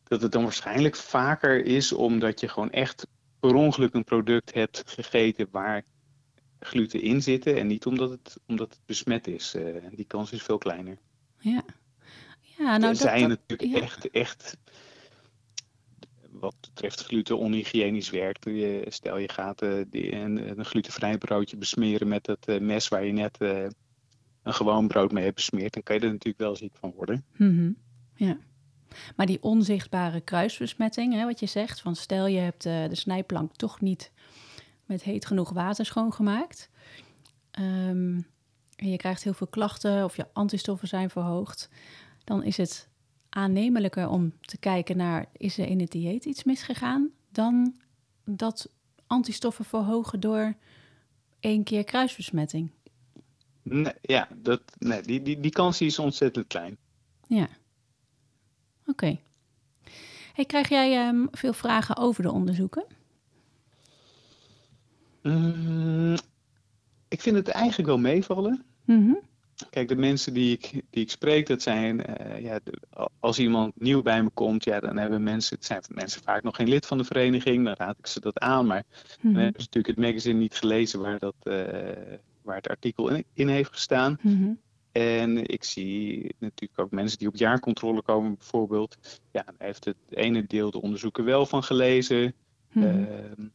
[0.03, 3.07] dat het dan waarschijnlijk vaker is omdat je gewoon echt
[3.39, 5.83] per ongeluk een product hebt gegeten waar
[6.59, 9.55] gluten in zitten en niet omdat het, omdat het besmet is.
[9.55, 10.97] Eh, die kans is veel kleiner.
[11.39, 11.63] ja.
[12.57, 13.81] ja nou, dat, je dat- natuurlijk ja.
[13.81, 14.57] echt, echt
[16.31, 18.45] wat betreft gluten onhygiënisch werkt.
[18.45, 22.87] Je, stel je gaat eh, die, een, een glutenvrij broodje besmeren met het eh, mes
[22.87, 23.37] waar je net
[24.43, 27.25] een gewoon brood mee hebt besmeerd, dan kan je er natuurlijk wel ziek van worden.
[27.35, 27.71] Mhm,
[28.15, 28.37] Ja.
[29.15, 33.55] Maar die onzichtbare kruisbesmetting, hè, wat je zegt, van stel je hebt eh, de snijplank
[33.55, 34.11] toch niet
[34.85, 36.69] met heet genoeg water schoongemaakt.
[37.51, 38.19] ehm,
[38.75, 41.69] en je krijgt heel veel klachten of je antistoffen zijn verhoogd.
[42.23, 42.89] Dan is het
[43.29, 47.09] aannemelijker om te kijken naar, is er in het dieet iets misgegaan?
[47.31, 47.75] Dan
[48.25, 48.69] dat
[49.07, 50.53] antistoffen verhogen door
[51.39, 52.71] één keer kruisbesmetting.
[53.63, 56.77] Nee, ja, dat, nee, die, die, die kans is ontzettend klein.
[57.27, 57.47] Ja.
[58.85, 59.19] Oké.
[60.33, 62.85] Hey, krijg jij ehm, veel vragen over de onderzoeken?
[65.21, 66.15] Mm,
[67.07, 68.63] ik vind het eigenlijk wel meevallen.
[68.85, 69.13] Mhm.
[69.69, 73.81] Kijk, de mensen die ik, die ik spreek, dat zijn, eh, ja, de- als iemand
[73.81, 76.85] nieuw bij me komt, ja, dan hebben mensen, het zijn mensen vaak nog geen lid
[76.85, 78.65] van de vereniging, dan raad ik ze dat aan.
[78.65, 78.83] Maar
[79.21, 83.25] dan hebben ze natuurlijk het magazine niet gelezen waar dat, eh, waar het artikel in,
[83.33, 84.19] in heeft gestaan.
[84.21, 84.53] Mhm.
[84.91, 88.97] En ik zie natuurlijk ook mensen die op jaarcontrole komen, bijvoorbeeld.
[89.31, 92.33] Ja, heeft het ene deel de onderzoeken wel van gelezen.
[92.71, 92.85] Mhm.
[92.85, 93.47] Ehm,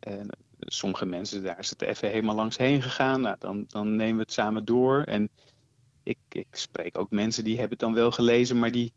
[0.00, 3.20] en sommige mensen, daar is het even helemaal langs heen gegaan.
[3.20, 5.02] Nou, dan, dan nemen we het samen door.
[5.02, 5.28] En
[6.02, 8.92] ik, ik spreek ook mensen die hebben het dan wel gelezen, maar die,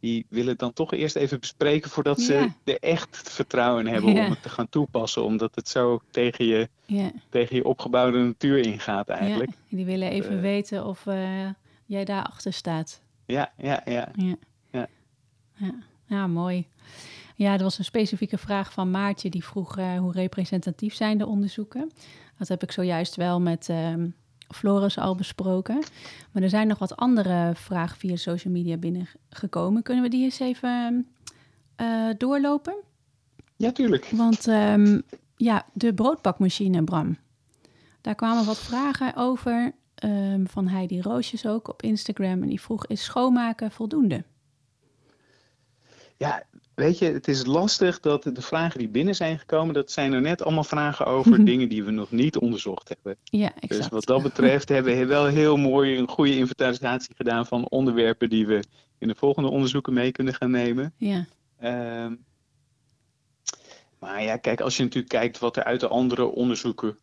[0.00, 2.54] die willen het dan toch eerst even bespreken voordat ze Ja.
[2.64, 4.24] er echt het vertrouwen in hebben Ja.
[4.24, 5.24] om het te gaan toepassen.
[5.24, 7.10] Omdat het zo tegen je, ja.
[7.28, 9.50] tegen je opgebouwde natuur ingaat eigenlijk.
[9.68, 10.40] Die willen even Eh.
[10.40, 11.48] weten of eh,
[11.86, 13.02] jij daarachter staat.
[13.26, 14.08] Ja, ja, ja.
[14.16, 14.34] Ja.
[14.70, 14.86] Ja.
[15.54, 15.74] Ja.
[16.06, 16.66] ja, mooi.
[17.34, 21.26] Ja, er was een specifieke vraag van Maartje die vroeg eh, hoe representatief zijn de
[21.26, 21.90] onderzoeken.
[22.38, 24.08] Dat heb ik zojuist wel met ehm
[24.48, 25.82] Floris al besproken.
[26.32, 29.82] Maar er zijn nog wat andere vragen via social media binnengekomen.
[29.82, 31.06] Kunnen we die eens even
[31.76, 32.76] eh, doorlopen?
[33.56, 34.10] Ja, tuurlijk.
[34.10, 35.00] Want ehm,
[35.36, 37.16] ja, de broodbakmachine, Bram.
[38.00, 42.42] Daar kwamen wat vragen over ehm, van Heidi Roosjes ook op Instagram.
[42.42, 44.24] En die vroeg, is schoonmaken voldoende?
[46.16, 46.42] Ja,
[46.78, 50.20] weet je, het is lastig dat de vragen die binnen zijn gekomen, dat zijn er
[50.20, 53.16] net allemaal vragen over dingen die we nog niet onderzocht hebben.
[53.24, 53.68] Ja, exact.
[53.68, 58.28] Dus wat dat betreft hebben we wel heel mooi een goede inventarisatie gedaan van onderwerpen
[58.28, 58.62] die we
[58.98, 60.92] in de volgende onderzoeken mee kunnen gaan nemen.
[60.96, 61.26] Ja,
[61.58, 62.14] Ehm,
[63.98, 66.98] maar ja, kijk, als je natuurlijk kijkt wat er uit de andere onderzoeken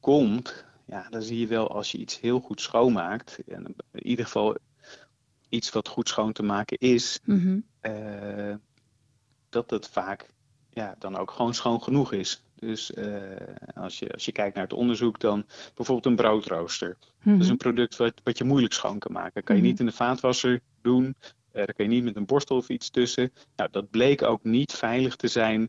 [0.00, 4.24] komt, ja, dan zie je wel als je iets heel goed schoonmaakt, en in ieder
[4.24, 4.56] geval
[5.48, 7.58] iets wat goed schoon te maken is, mhm.
[7.80, 8.54] eh,
[9.52, 10.26] dat het vaak
[10.70, 12.42] ja, dan ook gewoon schoon genoeg is.
[12.54, 13.22] Dus eh,
[13.74, 16.96] als, je, als je kijkt naar het onderzoek, dan bijvoorbeeld een broodrooster.
[17.00, 17.50] Dat is Mhm.
[17.50, 19.42] een product wat, wat je moeilijk schoon kan maken.
[19.42, 19.70] Kan je Mhm.
[19.70, 21.14] niet in de vaatwasser doen.
[21.52, 23.32] eh daar kan je niet met een borstel of iets tussen.
[23.56, 25.68] Nou, dat bleek ook niet veilig te zijn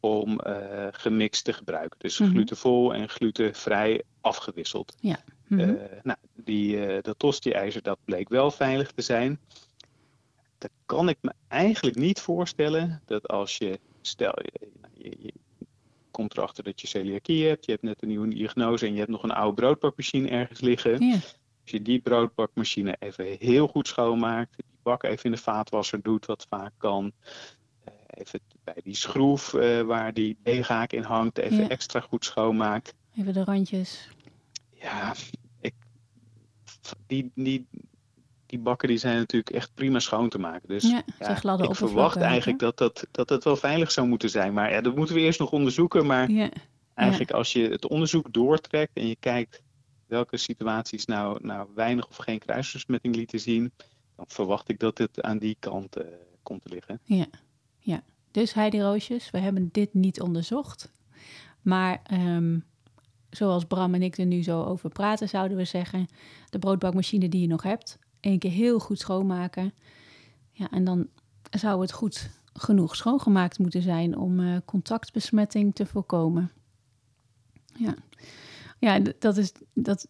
[0.00, 1.98] om eh, gemixt te gebruiken.
[1.98, 2.30] Dus Mhm.
[2.30, 4.94] glutenvol en glutenvrij afgewisseld.
[5.00, 5.60] Mhm.
[5.60, 5.68] Eh,
[6.02, 9.40] nou, die, dat tosti-ijzer, dat bleek wel veilig te zijn.
[10.60, 15.32] Dan kan ik me eigenlijk niet voorstellen dat als je, stel je, je, je
[16.10, 19.10] komt erachter dat je celiakie hebt, je hebt net een nieuwe diagnose en je hebt
[19.10, 21.04] nog een oude broodbakmachine ergens liggen.
[21.06, 21.14] ja.
[21.62, 26.26] Als je die broodbakmachine even heel goed schoonmaakt, die bak even in de vaatwasser doet,
[26.26, 27.12] wat vaak kan.
[27.84, 31.68] eh, Even bij die schroef eh, waar die deeghaak in hangt, even Ja.
[31.68, 32.94] extra goed schoonmaakt.
[33.16, 34.08] Even de randjes.
[34.74, 35.14] Ja,
[35.60, 35.74] ik,
[37.06, 37.66] die, die,
[38.50, 40.68] die bakken die zijn natuurlijk echt prima schoon te maken.
[40.68, 41.02] Dus Ja,
[41.62, 44.52] ik verwacht eigenlijk dat, dat, dat het wel veilig zou moeten zijn.
[44.52, 46.06] Maar ja, dat moeten we eerst nog onderzoeken.
[46.06, 46.50] Maar Ja,
[46.94, 49.62] eigenlijk als je het onderzoek doortrekt en je kijkt
[50.06, 53.72] welke situaties nou, nou weinig of geen kruisbesmetting lieten zien,
[54.16, 56.04] dan verwacht ik dat het aan die kant eh,
[56.42, 57.00] komt te liggen.
[57.04, 57.26] ja,
[57.78, 58.02] ja.
[58.30, 60.92] Dus Heidi Roosjes, we hebben dit niet onderzocht.
[61.62, 62.58] Maar ehm,
[63.30, 66.08] zoals Bram en ik er nu zo over praten, zouden we zeggen...
[66.48, 69.74] de broodbakmachine die je nog hebt, één keer heel goed schoonmaken.
[70.52, 71.08] Ja, en dan
[71.50, 74.16] zou het goed genoeg schoongemaakt moeten zijn...
[74.16, 76.50] om eh, contactbesmetting te voorkomen.
[77.74, 77.94] Ja,
[78.78, 80.08] ja dat, is, dat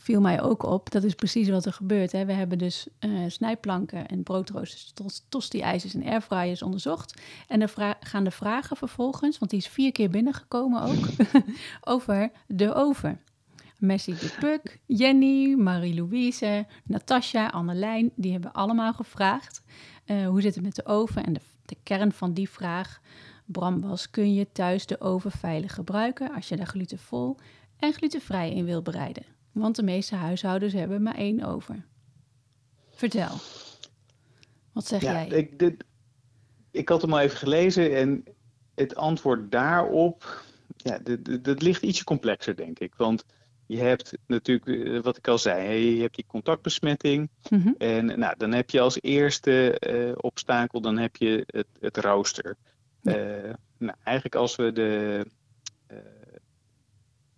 [0.00, 0.90] viel mij ook op.
[0.90, 2.12] Dat is precies wat er gebeurt.
[2.12, 2.24] Hè.
[2.24, 7.20] We hebben dus eh, snijplanken en broodroosters, tos- tosti-ijzers en airfryers onderzocht.
[7.48, 11.06] En dan gaan de vragen vervolgens, want die is vier keer binnengekomen ook,
[11.94, 13.20] over de oven.
[13.80, 19.62] Messi de Puk, Jenny, Marie-Louise, Natasja, Annelijn, die hebben allemaal gevraagd
[20.04, 21.24] eh, hoe zit het met de oven.
[21.24, 23.00] En de, de kern van die vraag,
[23.44, 27.36] Bram, was: kun je thuis de oven veilig gebruiken als je daar glutenvol
[27.76, 29.24] en glutenvrij in wil bereiden?
[29.52, 31.84] Want de meeste huishoudens hebben maar één oven.
[32.90, 33.36] Vertel.
[34.72, 35.26] Wat zeg ja, jij?
[35.26, 35.84] ik, dit,
[36.70, 38.24] ik had hem al even gelezen en
[38.74, 40.44] het antwoord daarop,
[40.76, 40.98] ja,
[41.42, 42.94] dat ligt ietsje complexer, denk ik.
[42.94, 43.24] Want
[43.70, 47.30] je hebt natuurlijk, eh, wat ik al zei, je hebt die contactbesmetting.
[47.50, 51.96] Mhm, En nou, dan heb je als eerste eh, obstakel, dan heb je het, het
[51.96, 52.56] rooster.
[53.02, 53.12] Ja.
[53.12, 55.26] Eh, nou, eigenlijk als we de,
[55.86, 55.96] eh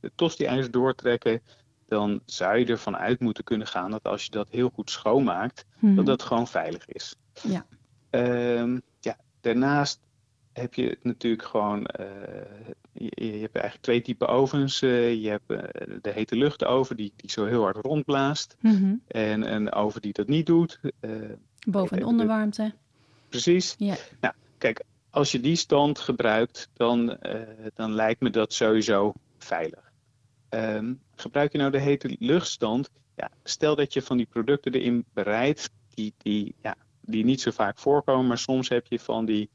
[0.01, 1.43] de tosti-ijzer doortrekken,
[1.87, 5.67] dan zou je ervan uit moeten kunnen gaan dat als je dat heel goed schoonmaakt,
[5.79, 5.95] mhm.
[5.95, 7.17] dat dat gewoon veilig is.
[7.43, 7.67] Ja.
[8.11, 10.01] Ehm, ja, daarnaast
[10.53, 12.07] heb je natuurlijk gewoon, eh,
[12.93, 14.83] je, je hebt eigenlijk twee typen ovens.
[14.83, 18.57] Eh, je hebt eh, de hete luchtoven die, die zo heel hard rondblaast.
[18.61, 18.95] Mhm.
[19.07, 20.81] En een oven die dat niet doet.
[21.67, 22.73] Boven- en onderwarmte.
[23.29, 23.75] precies.
[23.79, 23.97] Ja.
[24.21, 27.19] Nou, kijk, als je die stand gebruikt, dan,
[27.75, 29.93] dan lijkt me dat sowieso veilig.
[30.49, 32.91] Ehm, gebruik je nou de hete luchtstand?
[33.17, 37.51] Ja, stel dat je van die producten erin bereidt, die, die, ja, die niet zo
[37.51, 39.51] vaak voorkomen, maar soms heb je van die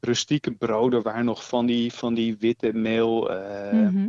[0.00, 4.08] rustieke broden waar nog van die, van die witte meel eh, Mhm.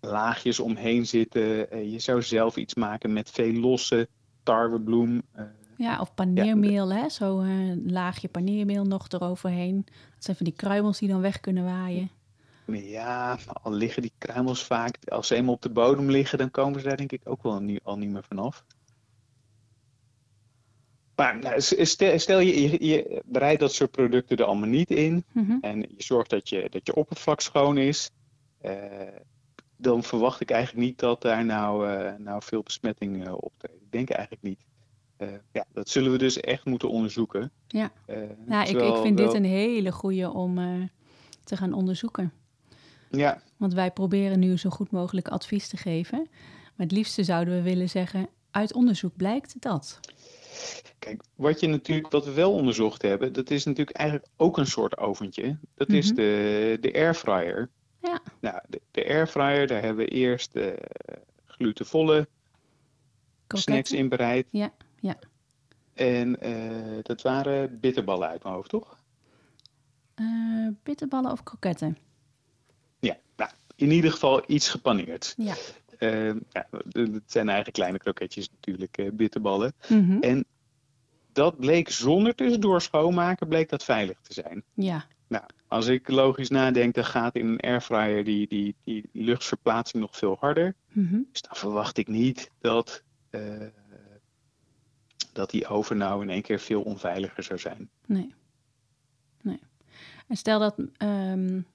[0.00, 1.70] laagjes omheen zitten.
[1.70, 4.08] Eh, je zou zelf iets maken met veel losse
[4.42, 5.22] tarwebloem.
[5.36, 5.42] Uh,
[5.76, 7.08] ja, of paneermeel, hè?
[7.08, 9.84] Zo een laagje paneermeel nog eroverheen.
[9.84, 12.10] Dat zijn van die kruimels die dan weg kunnen waaien.
[12.66, 16.80] Ja, al liggen die kruimels vaak, als ze eenmaal op de bodem liggen, dan komen
[16.80, 17.52] ze daar denk ik ook wel
[17.82, 18.64] al niet meer vanaf.
[21.16, 25.56] Maar nou, stel, je, je, bereidt dat soort producten er allemaal niet in mhm.
[25.60, 28.10] en je zorgt dat je, dat je oppervlak schoon is,
[28.62, 28.72] uh,
[29.76, 33.82] dan verwacht ik eigenlijk niet dat daar nou, uh, nou veel besmetting uh, optreedt.
[33.82, 34.64] Ik denk eigenlijk niet.
[35.52, 37.50] ja, dat zullen we dus echt moeten onderzoeken.
[37.66, 37.90] Ja,
[38.46, 40.58] nou, ik, ik vind dit een hele goede om
[41.44, 42.32] te gaan onderzoeken.
[43.10, 43.42] Ja.
[43.56, 46.18] Want wij proberen nu zo goed mogelijk advies te geven.
[46.76, 50.00] Maar het liefste zouden we willen zeggen, uit onderzoek blijkt dat.
[50.98, 54.66] Kijk, wat, je natuurlijk, wat we wel onderzocht hebben, dat is natuurlijk eigenlijk ook een
[54.66, 55.58] soort oventje.
[55.74, 56.14] Dat is mhm.
[56.14, 57.70] de, de airfryer.
[58.00, 58.20] Ja.
[58.40, 60.66] Nou, de, de airfryer, daar hebben we eerst uh,
[61.46, 62.28] glutenvolle
[63.48, 64.46] snacks in bereid.
[64.50, 65.18] Ja, ja.
[65.94, 68.96] En uh, dat waren bitterballen uit mijn hoofd, toch?
[70.16, 71.98] Uh, bitterballen of kroketten?
[73.00, 75.34] Ja, nou, in ieder geval iets gepaneerd.
[75.36, 75.54] Ja.
[76.02, 79.72] Uh, ja, het zijn eigenlijk kleine kroketjes natuurlijk, uh, bitterballen.
[79.88, 80.44] Mm En
[81.32, 84.62] dat bleek zonder tussendoor schoonmaken, bleek dat veilig te zijn.
[84.74, 85.06] Ja.
[85.26, 90.16] Nou, als ik logisch nadenk, dan gaat in een airfryer die, die, die luchtverplaatsing nog
[90.16, 90.74] veel harder.
[90.92, 93.66] Mm Dus dan verwacht ik niet dat, uh,
[95.32, 97.90] dat die oven nou in één keer veel onveiliger zou zijn.
[98.06, 98.34] Nee.
[99.40, 99.60] Nee.
[100.28, 101.66] En stel dat um,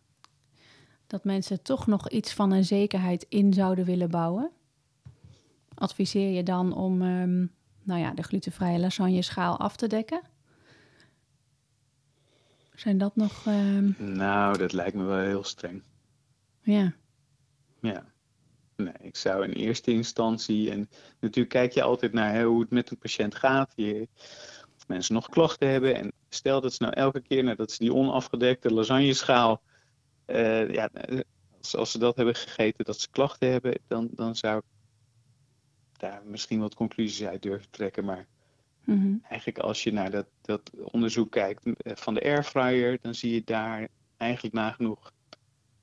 [1.08, 4.52] dat mensen toch nog iets van een zekerheid in zouden willen bouwen,
[5.74, 7.52] adviseer je dan om um,
[7.84, 10.22] nou ja, de glutenvrije lasagne schaal af te dekken?
[12.74, 13.46] Zijn dat nog.
[13.48, 13.96] Um...
[13.98, 15.84] Nou, dat lijkt me wel heel streng.
[16.62, 16.94] Ja.
[17.82, 18.06] Ja.
[18.76, 20.72] Nee, ik zou in eerste instantie.
[20.72, 20.90] En
[21.20, 23.74] natuurlijk kijk je altijd naar hoe het met een patiënt gaat.
[23.76, 24.08] Je,
[24.76, 25.96] of mensen nog klachten hebben.
[25.96, 29.62] En stel dat ze nou elke keer nadat ze die onafgedekte lasagneschaal
[30.28, 30.90] uh, ja,
[31.72, 34.64] als, ze dat hebben gegeten, dat ze klachten hebben, dan, dan zou ik
[35.98, 38.06] daar misschien wat conclusies uit durven trekken.
[38.06, 38.28] Maar
[38.84, 39.16] mhm.
[39.30, 43.42] eigenlijk als je naar dat, dat onderzoek kijkt eh, van de airfryer, dan zie je
[43.46, 43.88] daar
[44.18, 45.12] eigenlijk nagenoeg,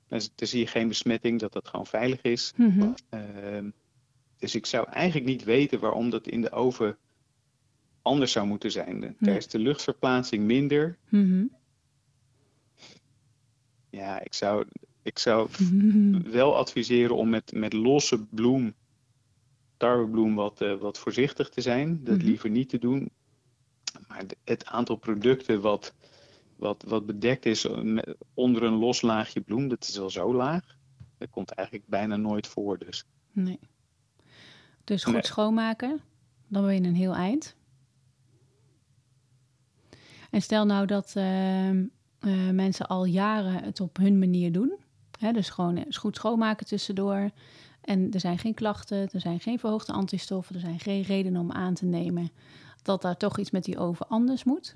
[0.07, 2.53] dan, zie je geen besmetting, dat dat gewoon veilig is.
[2.55, 2.93] Mhm.
[3.09, 3.69] Ehm,
[4.37, 6.97] dus ik zou eigenlijk niet weten waarom dat in de oven
[8.01, 9.15] anders zou moeten zijn.
[9.19, 10.97] Daar is de luchtverplaatsing minder.
[11.09, 11.51] Mm
[13.95, 14.65] ja, ik zou,
[15.01, 15.49] ik zou
[16.39, 18.73] wel adviseren om met, met losse bloem,
[19.77, 22.03] tarwebloem, wat, uh, wat voorzichtig te zijn.
[22.03, 22.25] Dat mhm.
[22.25, 23.09] liever niet te doen.
[24.07, 25.93] Maar het aantal producten wat,
[26.55, 27.67] wat, wat bedekt is
[28.33, 30.77] onder een los laagje bloem, dat is wel zo laag.
[31.17, 32.77] Dat komt eigenlijk bijna nooit voor.
[32.77, 33.05] Dus.
[33.31, 33.59] Nee.
[34.83, 36.01] Dus goed schoonmaken,
[36.47, 37.55] dan ben je een heel eind.
[40.31, 41.83] En stel nou dat, uh,
[42.25, 44.73] uh, mensen al jaren het op hun manier doen.
[45.19, 47.29] Hè, dus gewoon goed schoonmaken tussendoor.
[47.81, 51.51] En er zijn geen klachten, er zijn geen verhoogde antistoffen, er zijn geen redenen om
[51.51, 52.31] aan te nemen
[52.81, 54.75] dat daar toch iets met die oven anders moet.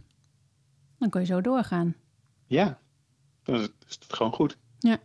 [0.97, 1.95] Dan kun je zo doorgaan.
[2.45, 2.79] Ja,
[3.43, 4.57] dan is het gewoon goed.
[4.79, 4.99] Ja.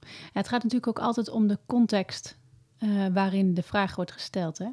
[0.00, 2.38] ja het gaat natuurlijk ook altijd om de context
[2.78, 4.58] uh, waarin de vraag wordt gesteld.
[4.58, 4.68] Hè?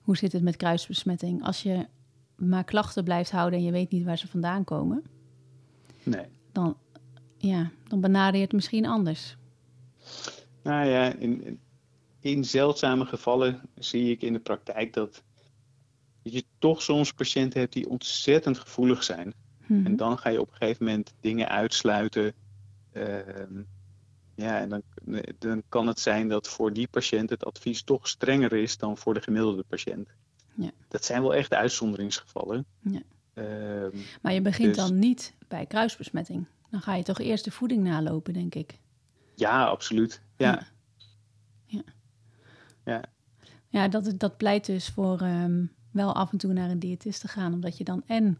[0.00, 1.44] Hoe zit het met kruisbesmetting?
[1.44, 1.86] Als je
[2.34, 5.04] maar klachten blijft houden en je weet niet waar ze vandaan komen,
[6.10, 6.26] Nee.
[6.52, 6.76] Dan,
[7.36, 9.36] ja, dan benader je het misschien anders.
[10.62, 11.60] Nou ja, in,
[12.20, 15.22] in zeldzame gevallen zie ik in de praktijk dat
[16.22, 19.34] je toch soms patiënten hebt die ontzettend gevoelig zijn.
[19.66, 19.86] Mhm.
[19.86, 22.32] En dan ga je op een gegeven moment dingen uitsluiten.
[22.92, 23.62] Ehm,
[24.34, 24.82] ja, en dan,
[25.38, 29.14] dan kan het zijn dat voor die patiënt het advies toch strenger is dan voor
[29.14, 30.08] de gemiddelde patiënt.
[30.54, 30.70] Ja.
[30.88, 32.66] Dat zijn wel echt uitzonderingsgevallen.
[32.80, 33.02] Ja.
[33.38, 36.46] Ehm, maar je begint dus dan niet bij kruisbesmetting.
[36.70, 38.78] Dan ga je toch eerst de voeding nalopen, denk ik.
[39.34, 40.22] Ja, absoluut.
[40.36, 40.66] Ja.
[41.66, 41.82] Ja,
[42.84, 43.02] ja.
[43.68, 47.28] ja dat, dat pleit dus voor ehm, wel af en toe naar een diëtist te
[47.28, 47.52] gaan.
[47.52, 48.38] Omdat je dan en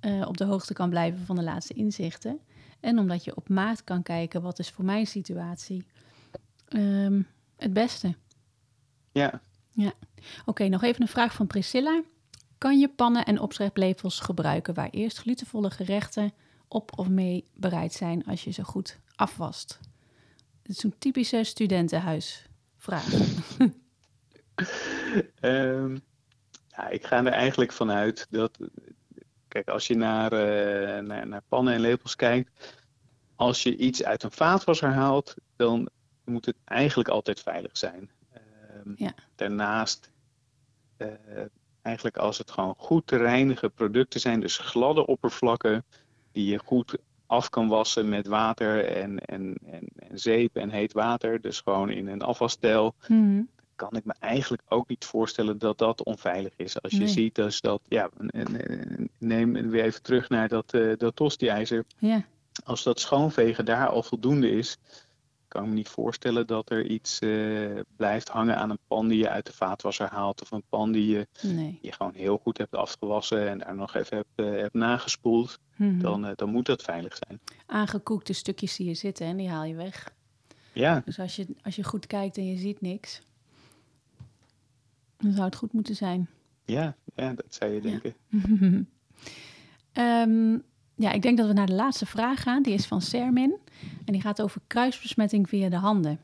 [0.00, 2.40] uh, op de hoogte kan blijven van de laatste inzichten.
[2.80, 5.86] En omdat je op maat kan kijken wat is voor mijn situatie
[6.68, 8.14] um, het beste.
[9.12, 9.40] Ja.
[9.70, 9.92] Ja.
[10.44, 12.02] Oké, nog even een vraag van Priscilla
[12.58, 16.32] kan je pannen en opschrijflepels gebruiken waar eerst glutenvolle gerechten
[16.68, 19.78] op of mee bereid zijn als je ze goed afwast.
[20.62, 23.12] Het is een typische studentenhuisvraag.
[25.40, 26.02] um,
[26.76, 28.58] ja, ik ga er eigenlijk vanuit dat,
[29.48, 32.74] kijk, als je naar, uh, naar, naar, pannen en lepels kijkt,
[33.36, 35.88] als je iets uit een vaatwasser haalt, dan
[36.24, 38.10] moet het eigenlijk altijd veilig zijn.
[38.32, 39.14] Ehm, Ja.
[39.34, 40.10] Daarnaast,
[40.96, 41.08] eh,
[41.86, 45.84] eigenlijk als het gewoon goed te reinigen producten zijn, dus gladde oppervlakken
[46.32, 46.96] die je goed
[47.26, 51.90] af kan wassen met water en, en, en, en zeep en heet water, dus gewoon
[51.90, 53.42] in een afwasstijl, Mhm.
[53.76, 56.82] kan ik me eigenlijk ook niet voorstellen dat dat onveilig is.
[56.82, 57.08] Als je Nee.
[57.08, 58.10] ziet dus dat, ja,
[59.18, 61.84] neem weer even terug naar dat, eh dat tosti-ijzer.
[61.98, 62.24] Ja,
[62.64, 64.76] Als dat schoonvegen daar al voldoende is,
[65.56, 69.28] kan me niet voorstellen dat er iets eh, blijft hangen aan een pan die je
[69.28, 70.42] uit de vaatwasser haalt.
[70.42, 71.78] Of een pan die je, nee.
[71.82, 75.58] je gewoon heel goed hebt afgewassen en daar nog even hebt, eh, hebt nagespoeld.
[75.76, 75.98] Mhm.
[76.00, 77.40] Dan, eh, dan moet dat veilig zijn.
[77.66, 80.14] Aangekoekte stukjes zie je zitten en die haal je weg.
[80.72, 83.20] Ja, Dus als je, als je goed kijkt en je ziet niks,
[85.16, 86.28] dan zou het goed moeten zijn.
[86.64, 87.88] ja, ja dat zou je Ja.
[87.90, 88.14] denken.
[90.96, 92.62] Ja, ik denk dat we naar de laatste vraag gaan.
[92.62, 93.54] Die is van Sermin.
[94.04, 96.20] En die gaat over kruisbesmetting via de handen.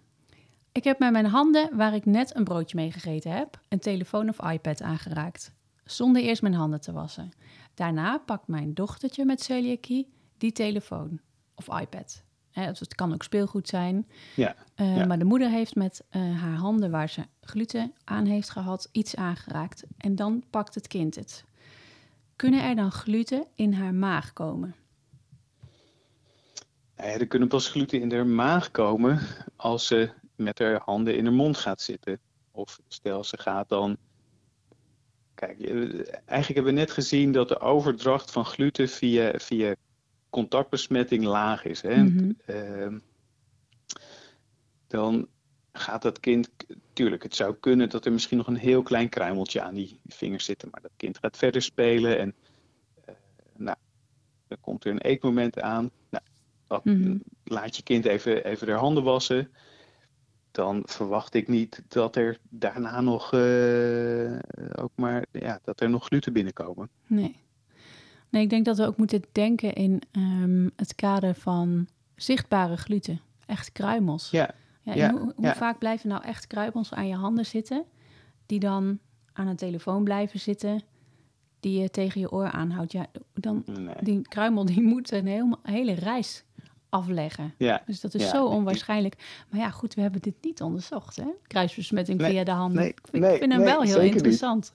[0.72, 4.28] Ik heb met mijn handen, waar ik net een broodje mee gegeten heb, een telefoon
[4.28, 5.52] of iPad aangeraakt.
[5.84, 7.30] Zonder eerst mijn handen te wassen.
[7.74, 10.08] Daarna pakt mijn dochtertje met celiakie
[10.38, 11.20] die telefoon
[11.54, 12.22] of iPad.
[12.52, 14.06] Dus het kan ook speelgoed zijn.
[14.36, 15.06] Ja, Eh, ja.
[15.06, 19.16] Maar de moeder heeft met eh, haar handen waar ze gluten aan heeft gehad iets
[19.16, 19.84] aangeraakt.
[19.98, 21.44] En dan pakt het kind het.
[22.36, 24.74] Kunnen er dan gluten in haar maag komen?
[26.96, 29.20] Ja, er kunnen pas gluten in haar maag komen
[29.56, 32.18] als ze met haar handen in haar mond gaat zitten.
[32.50, 33.96] Of stel ze gaat dan.
[35.34, 39.74] Kijk, eh, eigenlijk hebben we net gezien dat de overdracht van gluten via, via
[40.30, 41.80] contactbesmetting laag is.
[41.80, 42.02] Hè?
[42.02, 42.32] Mhm.
[42.46, 42.98] Ehm,
[44.86, 45.28] dan
[45.72, 46.50] gaat dat kind,
[46.92, 50.44] tuurlijk, het zou kunnen dat er misschien nog een heel klein kruimeltje aan die vingers
[50.44, 52.34] zit, maar dat kind gaat verder spelen en
[53.04, 53.14] eh,
[53.56, 53.76] nou,
[54.48, 55.90] dan komt er een eetmoment aan.
[56.10, 56.24] Nou,
[56.66, 57.16] dat, Mhm.
[57.44, 59.50] laat je kind even, even de handen wassen.
[60.50, 64.38] Dan verwacht ik niet dat er daarna nog eh,
[64.72, 66.88] ook maar ja, dat er nog gluten binnenkomen.
[67.06, 67.40] Nee.
[68.28, 73.20] Nee, ik denk dat we ook moeten denken in ehm, het kader van zichtbare gluten.
[73.46, 74.30] Echt kruimels.
[74.30, 75.54] Ja, Ja, hoe hoe ja.
[75.54, 77.84] vaak blijven nou echt kruimels aan je handen zitten,
[78.46, 78.98] die dan
[79.32, 80.82] aan een telefoon blijven zitten,
[81.60, 82.92] die je tegen je oor aanhoudt?
[82.92, 83.94] Ja, dan, nee.
[84.00, 86.44] die kruimel die moet een heel, hele reis
[86.88, 87.54] afleggen.
[87.58, 89.44] ja, Dus dat is Ja, zo onwaarschijnlijk.
[89.50, 91.26] Maar ja, goed, we hebben dit niet onderzocht, hè?
[91.46, 92.78] Kruisbesmetting Nee, via de handen.
[92.80, 94.14] nee, ik vind, nee, ik vind hem wel heel niet.
[94.14, 94.74] interessant.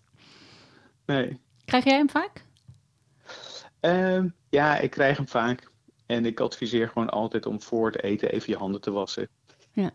[1.05, 1.39] nee.
[1.65, 2.45] Krijg jij hem vaak?
[3.79, 5.71] Ehm, ja, ik krijg hem vaak.
[6.05, 9.27] En ik adviseer gewoon altijd om voor het eten even je handen te wassen.
[9.81, 9.91] Ja.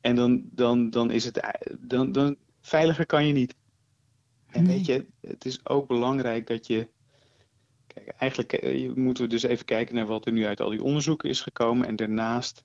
[0.00, 3.54] En dan, dan, dan is het, dan, dan, veiliger kan je niet.
[4.50, 4.76] En Nee.
[4.76, 6.88] weet je, het is ook belangrijk dat je,
[7.86, 10.70] kijk, eigenlijk eh, je- moeten we dus even kijken naar wat er nu uit al
[10.70, 11.86] die onderzoeken is gekomen.
[11.86, 12.64] En daarnaast,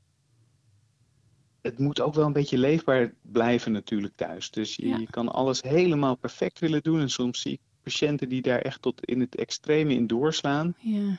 [1.62, 4.52] het moet ook wel een beetje leefbaar blijven natuurlijk thuis.
[4.52, 4.98] Dus je, Ja.
[4.98, 7.00] je kan alles helemaal perfect willen doen.
[7.00, 10.76] En soms zie ik patiënten die daar echt tot in het extreme in doorslaan.
[10.80, 11.18] Ja,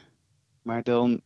[0.62, 1.20] Maar dan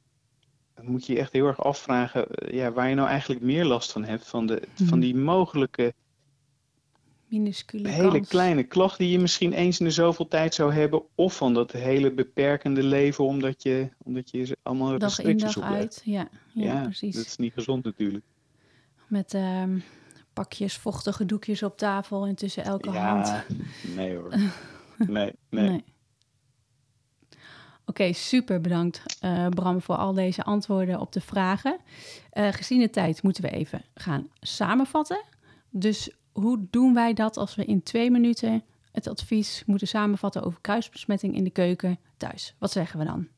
[0.82, 3.92] moet je je echt heel erg afvragen eh, ja, waar je nou eigenlijk meer last
[3.92, 4.26] van hebt.
[4.28, 4.88] Van, de, Mhm.
[4.88, 5.94] van die mogelijke
[7.28, 8.28] minuscule hele kans.
[8.28, 11.02] kleine klacht die je misschien eens in de zoveel tijd zou hebben.
[11.14, 15.60] Of van dat hele beperkende leven omdat je, omdat je ze allemaal Dag in dag
[15.60, 16.02] uit.
[16.04, 17.14] Ja, ja, precies.
[17.16, 18.24] dat is niet gezond natuurlijk.
[19.06, 19.78] Met ehm,
[20.32, 23.26] pakjes vochtige doekjes op tafel en tussen elke hand.
[23.26, 23.44] Ja,
[23.94, 24.34] nee hoor.
[25.06, 25.68] Nee, nee.
[25.68, 25.84] Nee.
[27.87, 31.79] Oké, super bedankt eh, Bram voor al deze antwoorden op de vragen.
[32.31, 35.23] Eh, gezien de tijd moeten we even gaan samenvatten.
[35.70, 40.61] Dus hoe doen wij dat als we in twee minuten het advies moeten samenvatten over
[40.61, 42.55] kruisbesmetting in de keuken thuis?
[42.59, 43.29] Wat zeggen we dan?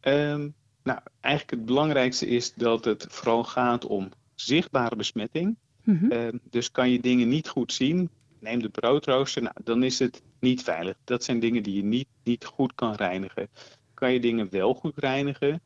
[0.00, 0.48] Ehm,
[0.82, 5.56] nou, eigenlijk het belangrijkste is dat het vooral gaat om zichtbare besmetting.
[5.84, 6.10] Mhm.
[6.10, 8.10] Ehm, dus kan je dingen niet goed zien,
[8.42, 10.96] neem de broodrooster, nou, dan is het niet veilig.
[11.04, 13.48] Dat zijn dingen die je niet, niet goed kan reinigen.
[13.94, 15.60] Kan je dingen wel goed reinigen?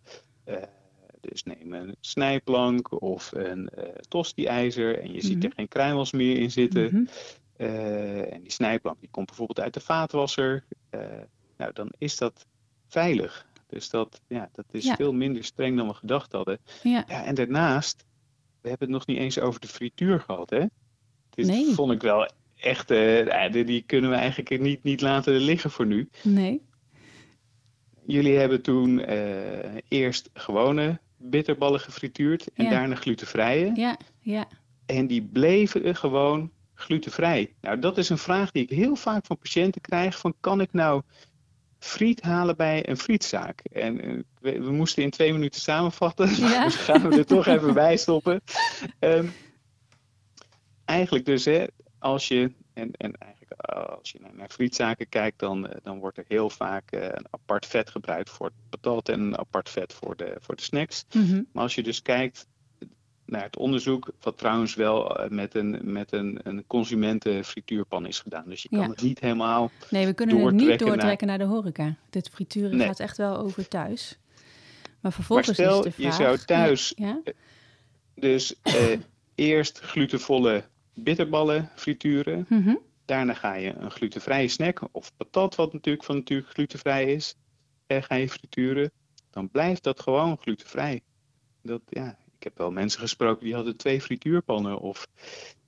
[0.45, 0.62] Eh,
[1.21, 5.47] dus neem een snijplank of een eh tosti-ijzer en je ziet Mhm.
[5.47, 6.85] er geen kruimels meer in zitten.
[6.85, 7.05] Mhm.
[7.57, 10.64] Eh, en die snijplank die komt bijvoorbeeld uit de vaatwasser.
[11.57, 12.47] Nou, dan is dat
[12.89, 13.47] veilig.
[13.66, 14.97] Dus dat, ja, dat is Ja.
[14.97, 16.59] veel minder streng dan we gedacht hadden.
[16.83, 18.05] Ja, Ja, en daarnaast,
[18.61, 20.64] we hebben het nog niet eens over de frituur gehad, hè?
[21.31, 21.74] Dit Nee.
[21.74, 25.86] vond ik wel echt, eh, die, die kunnen we eigenlijk niet, niet laten liggen voor
[25.86, 26.09] nu.
[26.22, 26.64] nee.
[28.07, 32.70] Jullie hebben toen eh, eerst gewone bitterballen gefrituurd en Ja.
[32.70, 33.72] daarna glutenvrije.
[33.74, 34.48] Ja, ja.
[34.86, 37.54] En die bleven gewoon glutenvrij.
[37.61, 40.72] Nou, dat is een vraag die ik heel vaak van patiënten krijg: van kan ik
[40.72, 41.02] nou
[41.78, 43.61] friet halen bij een frietzaak.
[43.72, 46.64] En eh, we, we moesten in twee minuten samenvatten, Ja.
[46.64, 48.40] dus gaan we er toch even bij stoppen.
[48.98, 49.26] Ehm,
[50.84, 51.64] eigenlijk dus, hè,
[52.07, 53.61] als je, en, en eigenlijk
[54.00, 57.66] als je naar, frietzaken kijkt, dan, eh, dan wordt er heel vaak eh, een apart
[57.66, 61.07] vet gebruikt voor het patat en een apart vet voor de, voor de snacks.
[61.14, 61.42] Mhm.
[61.52, 62.46] Maar als je dus kijkt
[63.24, 68.44] naar het onderzoek, wat trouwens wel eh, met een, met een, een consumentenfrituurpan is gedaan.
[68.48, 68.88] Dus je kan Ja.
[68.88, 69.70] het niet helemaal.
[69.90, 71.38] Nee, we kunnen het niet Doortrekken naar...
[71.38, 71.94] de horeca.
[72.11, 72.86] Dit frituren Nee.
[72.86, 74.18] gaat echt wel over thuis.
[75.00, 76.20] Maar vervolgens Maar stel, is de je vraag...
[76.26, 77.20] zou thuis- Ja?
[78.14, 78.98] Dus eh,
[79.34, 80.64] eerst glutenvolle
[80.97, 82.47] bitterballen frituren.
[82.49, 82.74] Mhm.
[83.05, 87.34] Daarna ga je een glutenvrije snack of patat, wat natuurlijk van natuurlijk glutenvrij is,
[87.86, 88.90] eh, ga je frituren.
[89.30, 91.01] Dan blijft dat gewoon glutenvrij.
[91.62, 95.07] Dat, ja, ik heb wel mensen gesproken die hadden twee frituurpannen of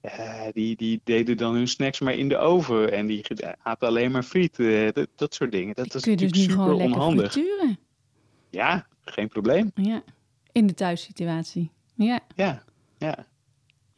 [0.00, 3.24] eh, die, die deden dan hun snacks maar in de oven en die
[3.62, 4.58] aten alleen maar friet.
[4.58, 5.74] eh, dat, dat soort dingen.
[5.74, 7.32] Dat is dus natuurlijk nu super onhandig.
[7.32, 7.78] frituren.
[8.50, 9.70] Ja, geen probleem.
[9.74, 10.02] Ja.
[10.52, 11.70] In de thuissituatie.
[11.94, 12.62] Ja, Ja,
[12.98, 13.26] ja,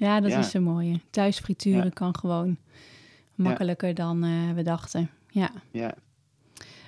[0.01, 0.39] ja dat Ja.
[0.39, 1.01] is een mooie.
[1.11, 1.91] Thuis frituren Ja.
[1.91, 2.57] kan gewoon
[3.35, 5.11] makkelijker dan eh, we dachten.
[5.29, 5.51] Ja.
[5.71, 5.95] ja.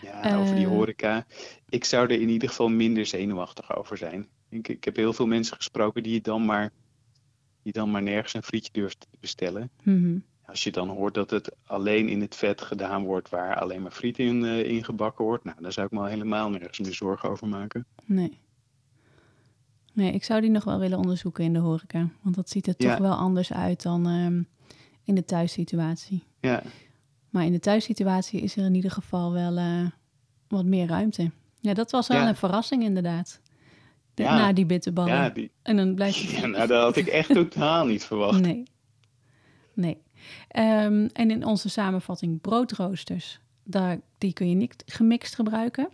[0.03, 0.71] Ja, over die Eh.
[0.71, 1.27] horeca.
[1.69, 4.29] Ik zou er in ieder geval minder zenuwachtig over zijn.
[4.49, 6.71] Ik, ik heb heel veel mensen gesproken die, dan maar,
[7.63, 9.71] die dan maar nergens een frietje durven te bestellen.
[9.83, 10.19] Mhm.
[10.47, 13.91] Als je dan hoort dat het alleen in het vet gedaan wordt waar alleen maar
[13.91, 16.95] friet in, eh, in gebakken wordt, nou, daar zou ik me al helemaal nergens meer
[16.95, 17.87] zorgen over maken.
[18.05, 18.39] Nee.
[19.93, 22.09] Nee, ik zou die nog wel willen onderzoeken in de horeca.
[22.23, 22.91] Want dat ziet er Ja.
[22.91, 24.43] toch wel anders uit dan ehm,
[25.05, 26.23] in de thuissituatie.
[26.41, 26.63] Ja,
[27.31, 29.87] Maar in de thuissituatie is er in ieder geval wel eh,
[30.49, 31.31] wat meer ruimte.
[31.61, 32.29] Ja, dat was wel Ja.
[32.29, 33.41] een verrassing inderdaad.
[34.15, 34.37] De- Ja.
[34.37, 35.13] Na die bitterballen.
[35.13, 36.31] ja, die, En dan blijft het...
[36.31, 38.41] ja nou, dat had ik echt totaal niet verwacht.
[38.41, 38.63] Nee.
[39.75, 39.99] Nee.
[40.49, 45.89] Ehm, en in onze samenvatting broodroosters, daar, die kun je niet gemixt gebruiken.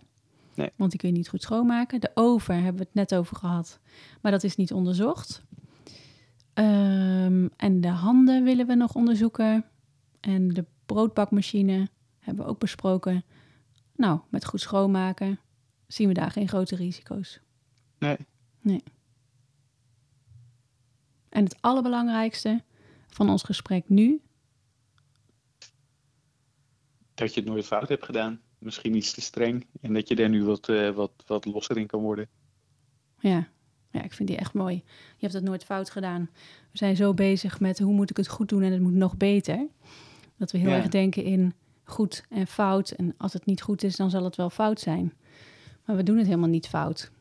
[0.59, 0.71] Nee.
[0.75, 2.01] Want die kun je niet goed schoonmaken.
[2.01, 3.79] De oven hebben we het net over gehad,
[4.21, 5.43] maar dat is niet onderzocht.
[6.53, 9.65] Ehm, en de handen willen we nog onderzoeken.
[10.19, 11.89] En de broodbakmachine
[12.19, 13.23] hebben we ook besproken.
[13.95, 15.39] Nou, met goed schoonmaken
[15.87, 17.39] zien we daar geen grote risico's.
[18.61, 18.83] Nee.
[21.29, 22.63] En het allerbelangrijkste
[23.07, 24.21] van ons gesprek nu
[27.13, 28.41] Dat je het nooit fout hebt gedaan.
[28.59, 29.65] Misschien iets te streng.
[29.81, 32.27] En dat je daar nu wat, eh, wat, wat losser in kan worden.
[33.19, 33.47] Ja.
[33.91, 34.75] ja, ik vind die echt mooi.
[34.85, 36.29] Je hebt het nooit fout gedaan.
[36.71, 39.17] We zijn zo bezig met hoe moet ik het goed doen en het moet nog
[39.17, 39.67] beter.
[40.37, 40.75] Dat we heel Ja.
[40.75, 41.53] erg denken in
[41.83, 42.89] goed en fout.
[42.91, 45.13] En als het niet goed is, dan zal het wel fout zijn.
[45.85, 47.11] Maar we doen het helemaal niet fout.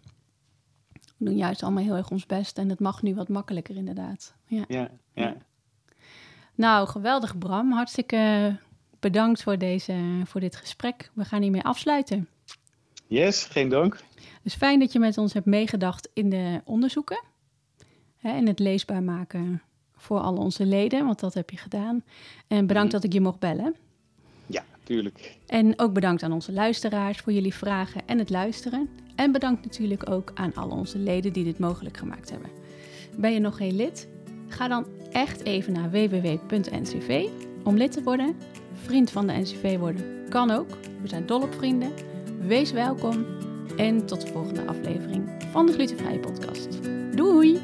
[0.92, 4.34] We doen juist allemaal heel erg ons best en het mag nu wat makkelijker inderdaad.
[4.46, 4.64] Ja.
[4.68, 5.36] Ja, ja.
[6.54, 7.72] Nou, geweldig Bram.
[7.72, 8.56] Hartstikke
[9.00, 9.94] bedankt voor, deze,
[10.24, 11.10] voor dit gesprek.
[11.14, 12.28] We gaan hiermee afsluiten.
[13.06, 14.00] Yes, geen dank.
[14.42, 17.20] Dus fijn dat je met ons hebt meegedacht in de onderzoeken.
[18.16, 19.62] Hè, in het leesbaar maken
[19.96, 22.04] voor al onze leden, want dat heb je gedaan.
[22.46, 23.00] En bedankt Mhm.
[23.00, 23.74] dat ik je mocht bellen.
[24.46, 25.36] Ja, tuurlijk.
[25.46, 28.88] En ook bedankt aan onze luisteraars voor jullie vragen en het luisteren.
[29.14, 32.50] En bedankt natuurlijk ook aan al onze leden die dit mogelijk gemaakt hebben.
[33.16, 34.08] Ben je nog geen lid?
[34.48, 37.28] Ga dan echt even naar www.ncv
[37.64, 38.36] om lid te worden.
[38.84, 40.68] Vriend van de NCV worden kan ook.
[41.02, 41.92] We zijn dol op vrienden.
[42.40, 43.26] Wees welkom
[43.76, 46.68] en tot de volgende aflevering van de Glutenvrije Podcast.
[47.16, 47.60] Doei!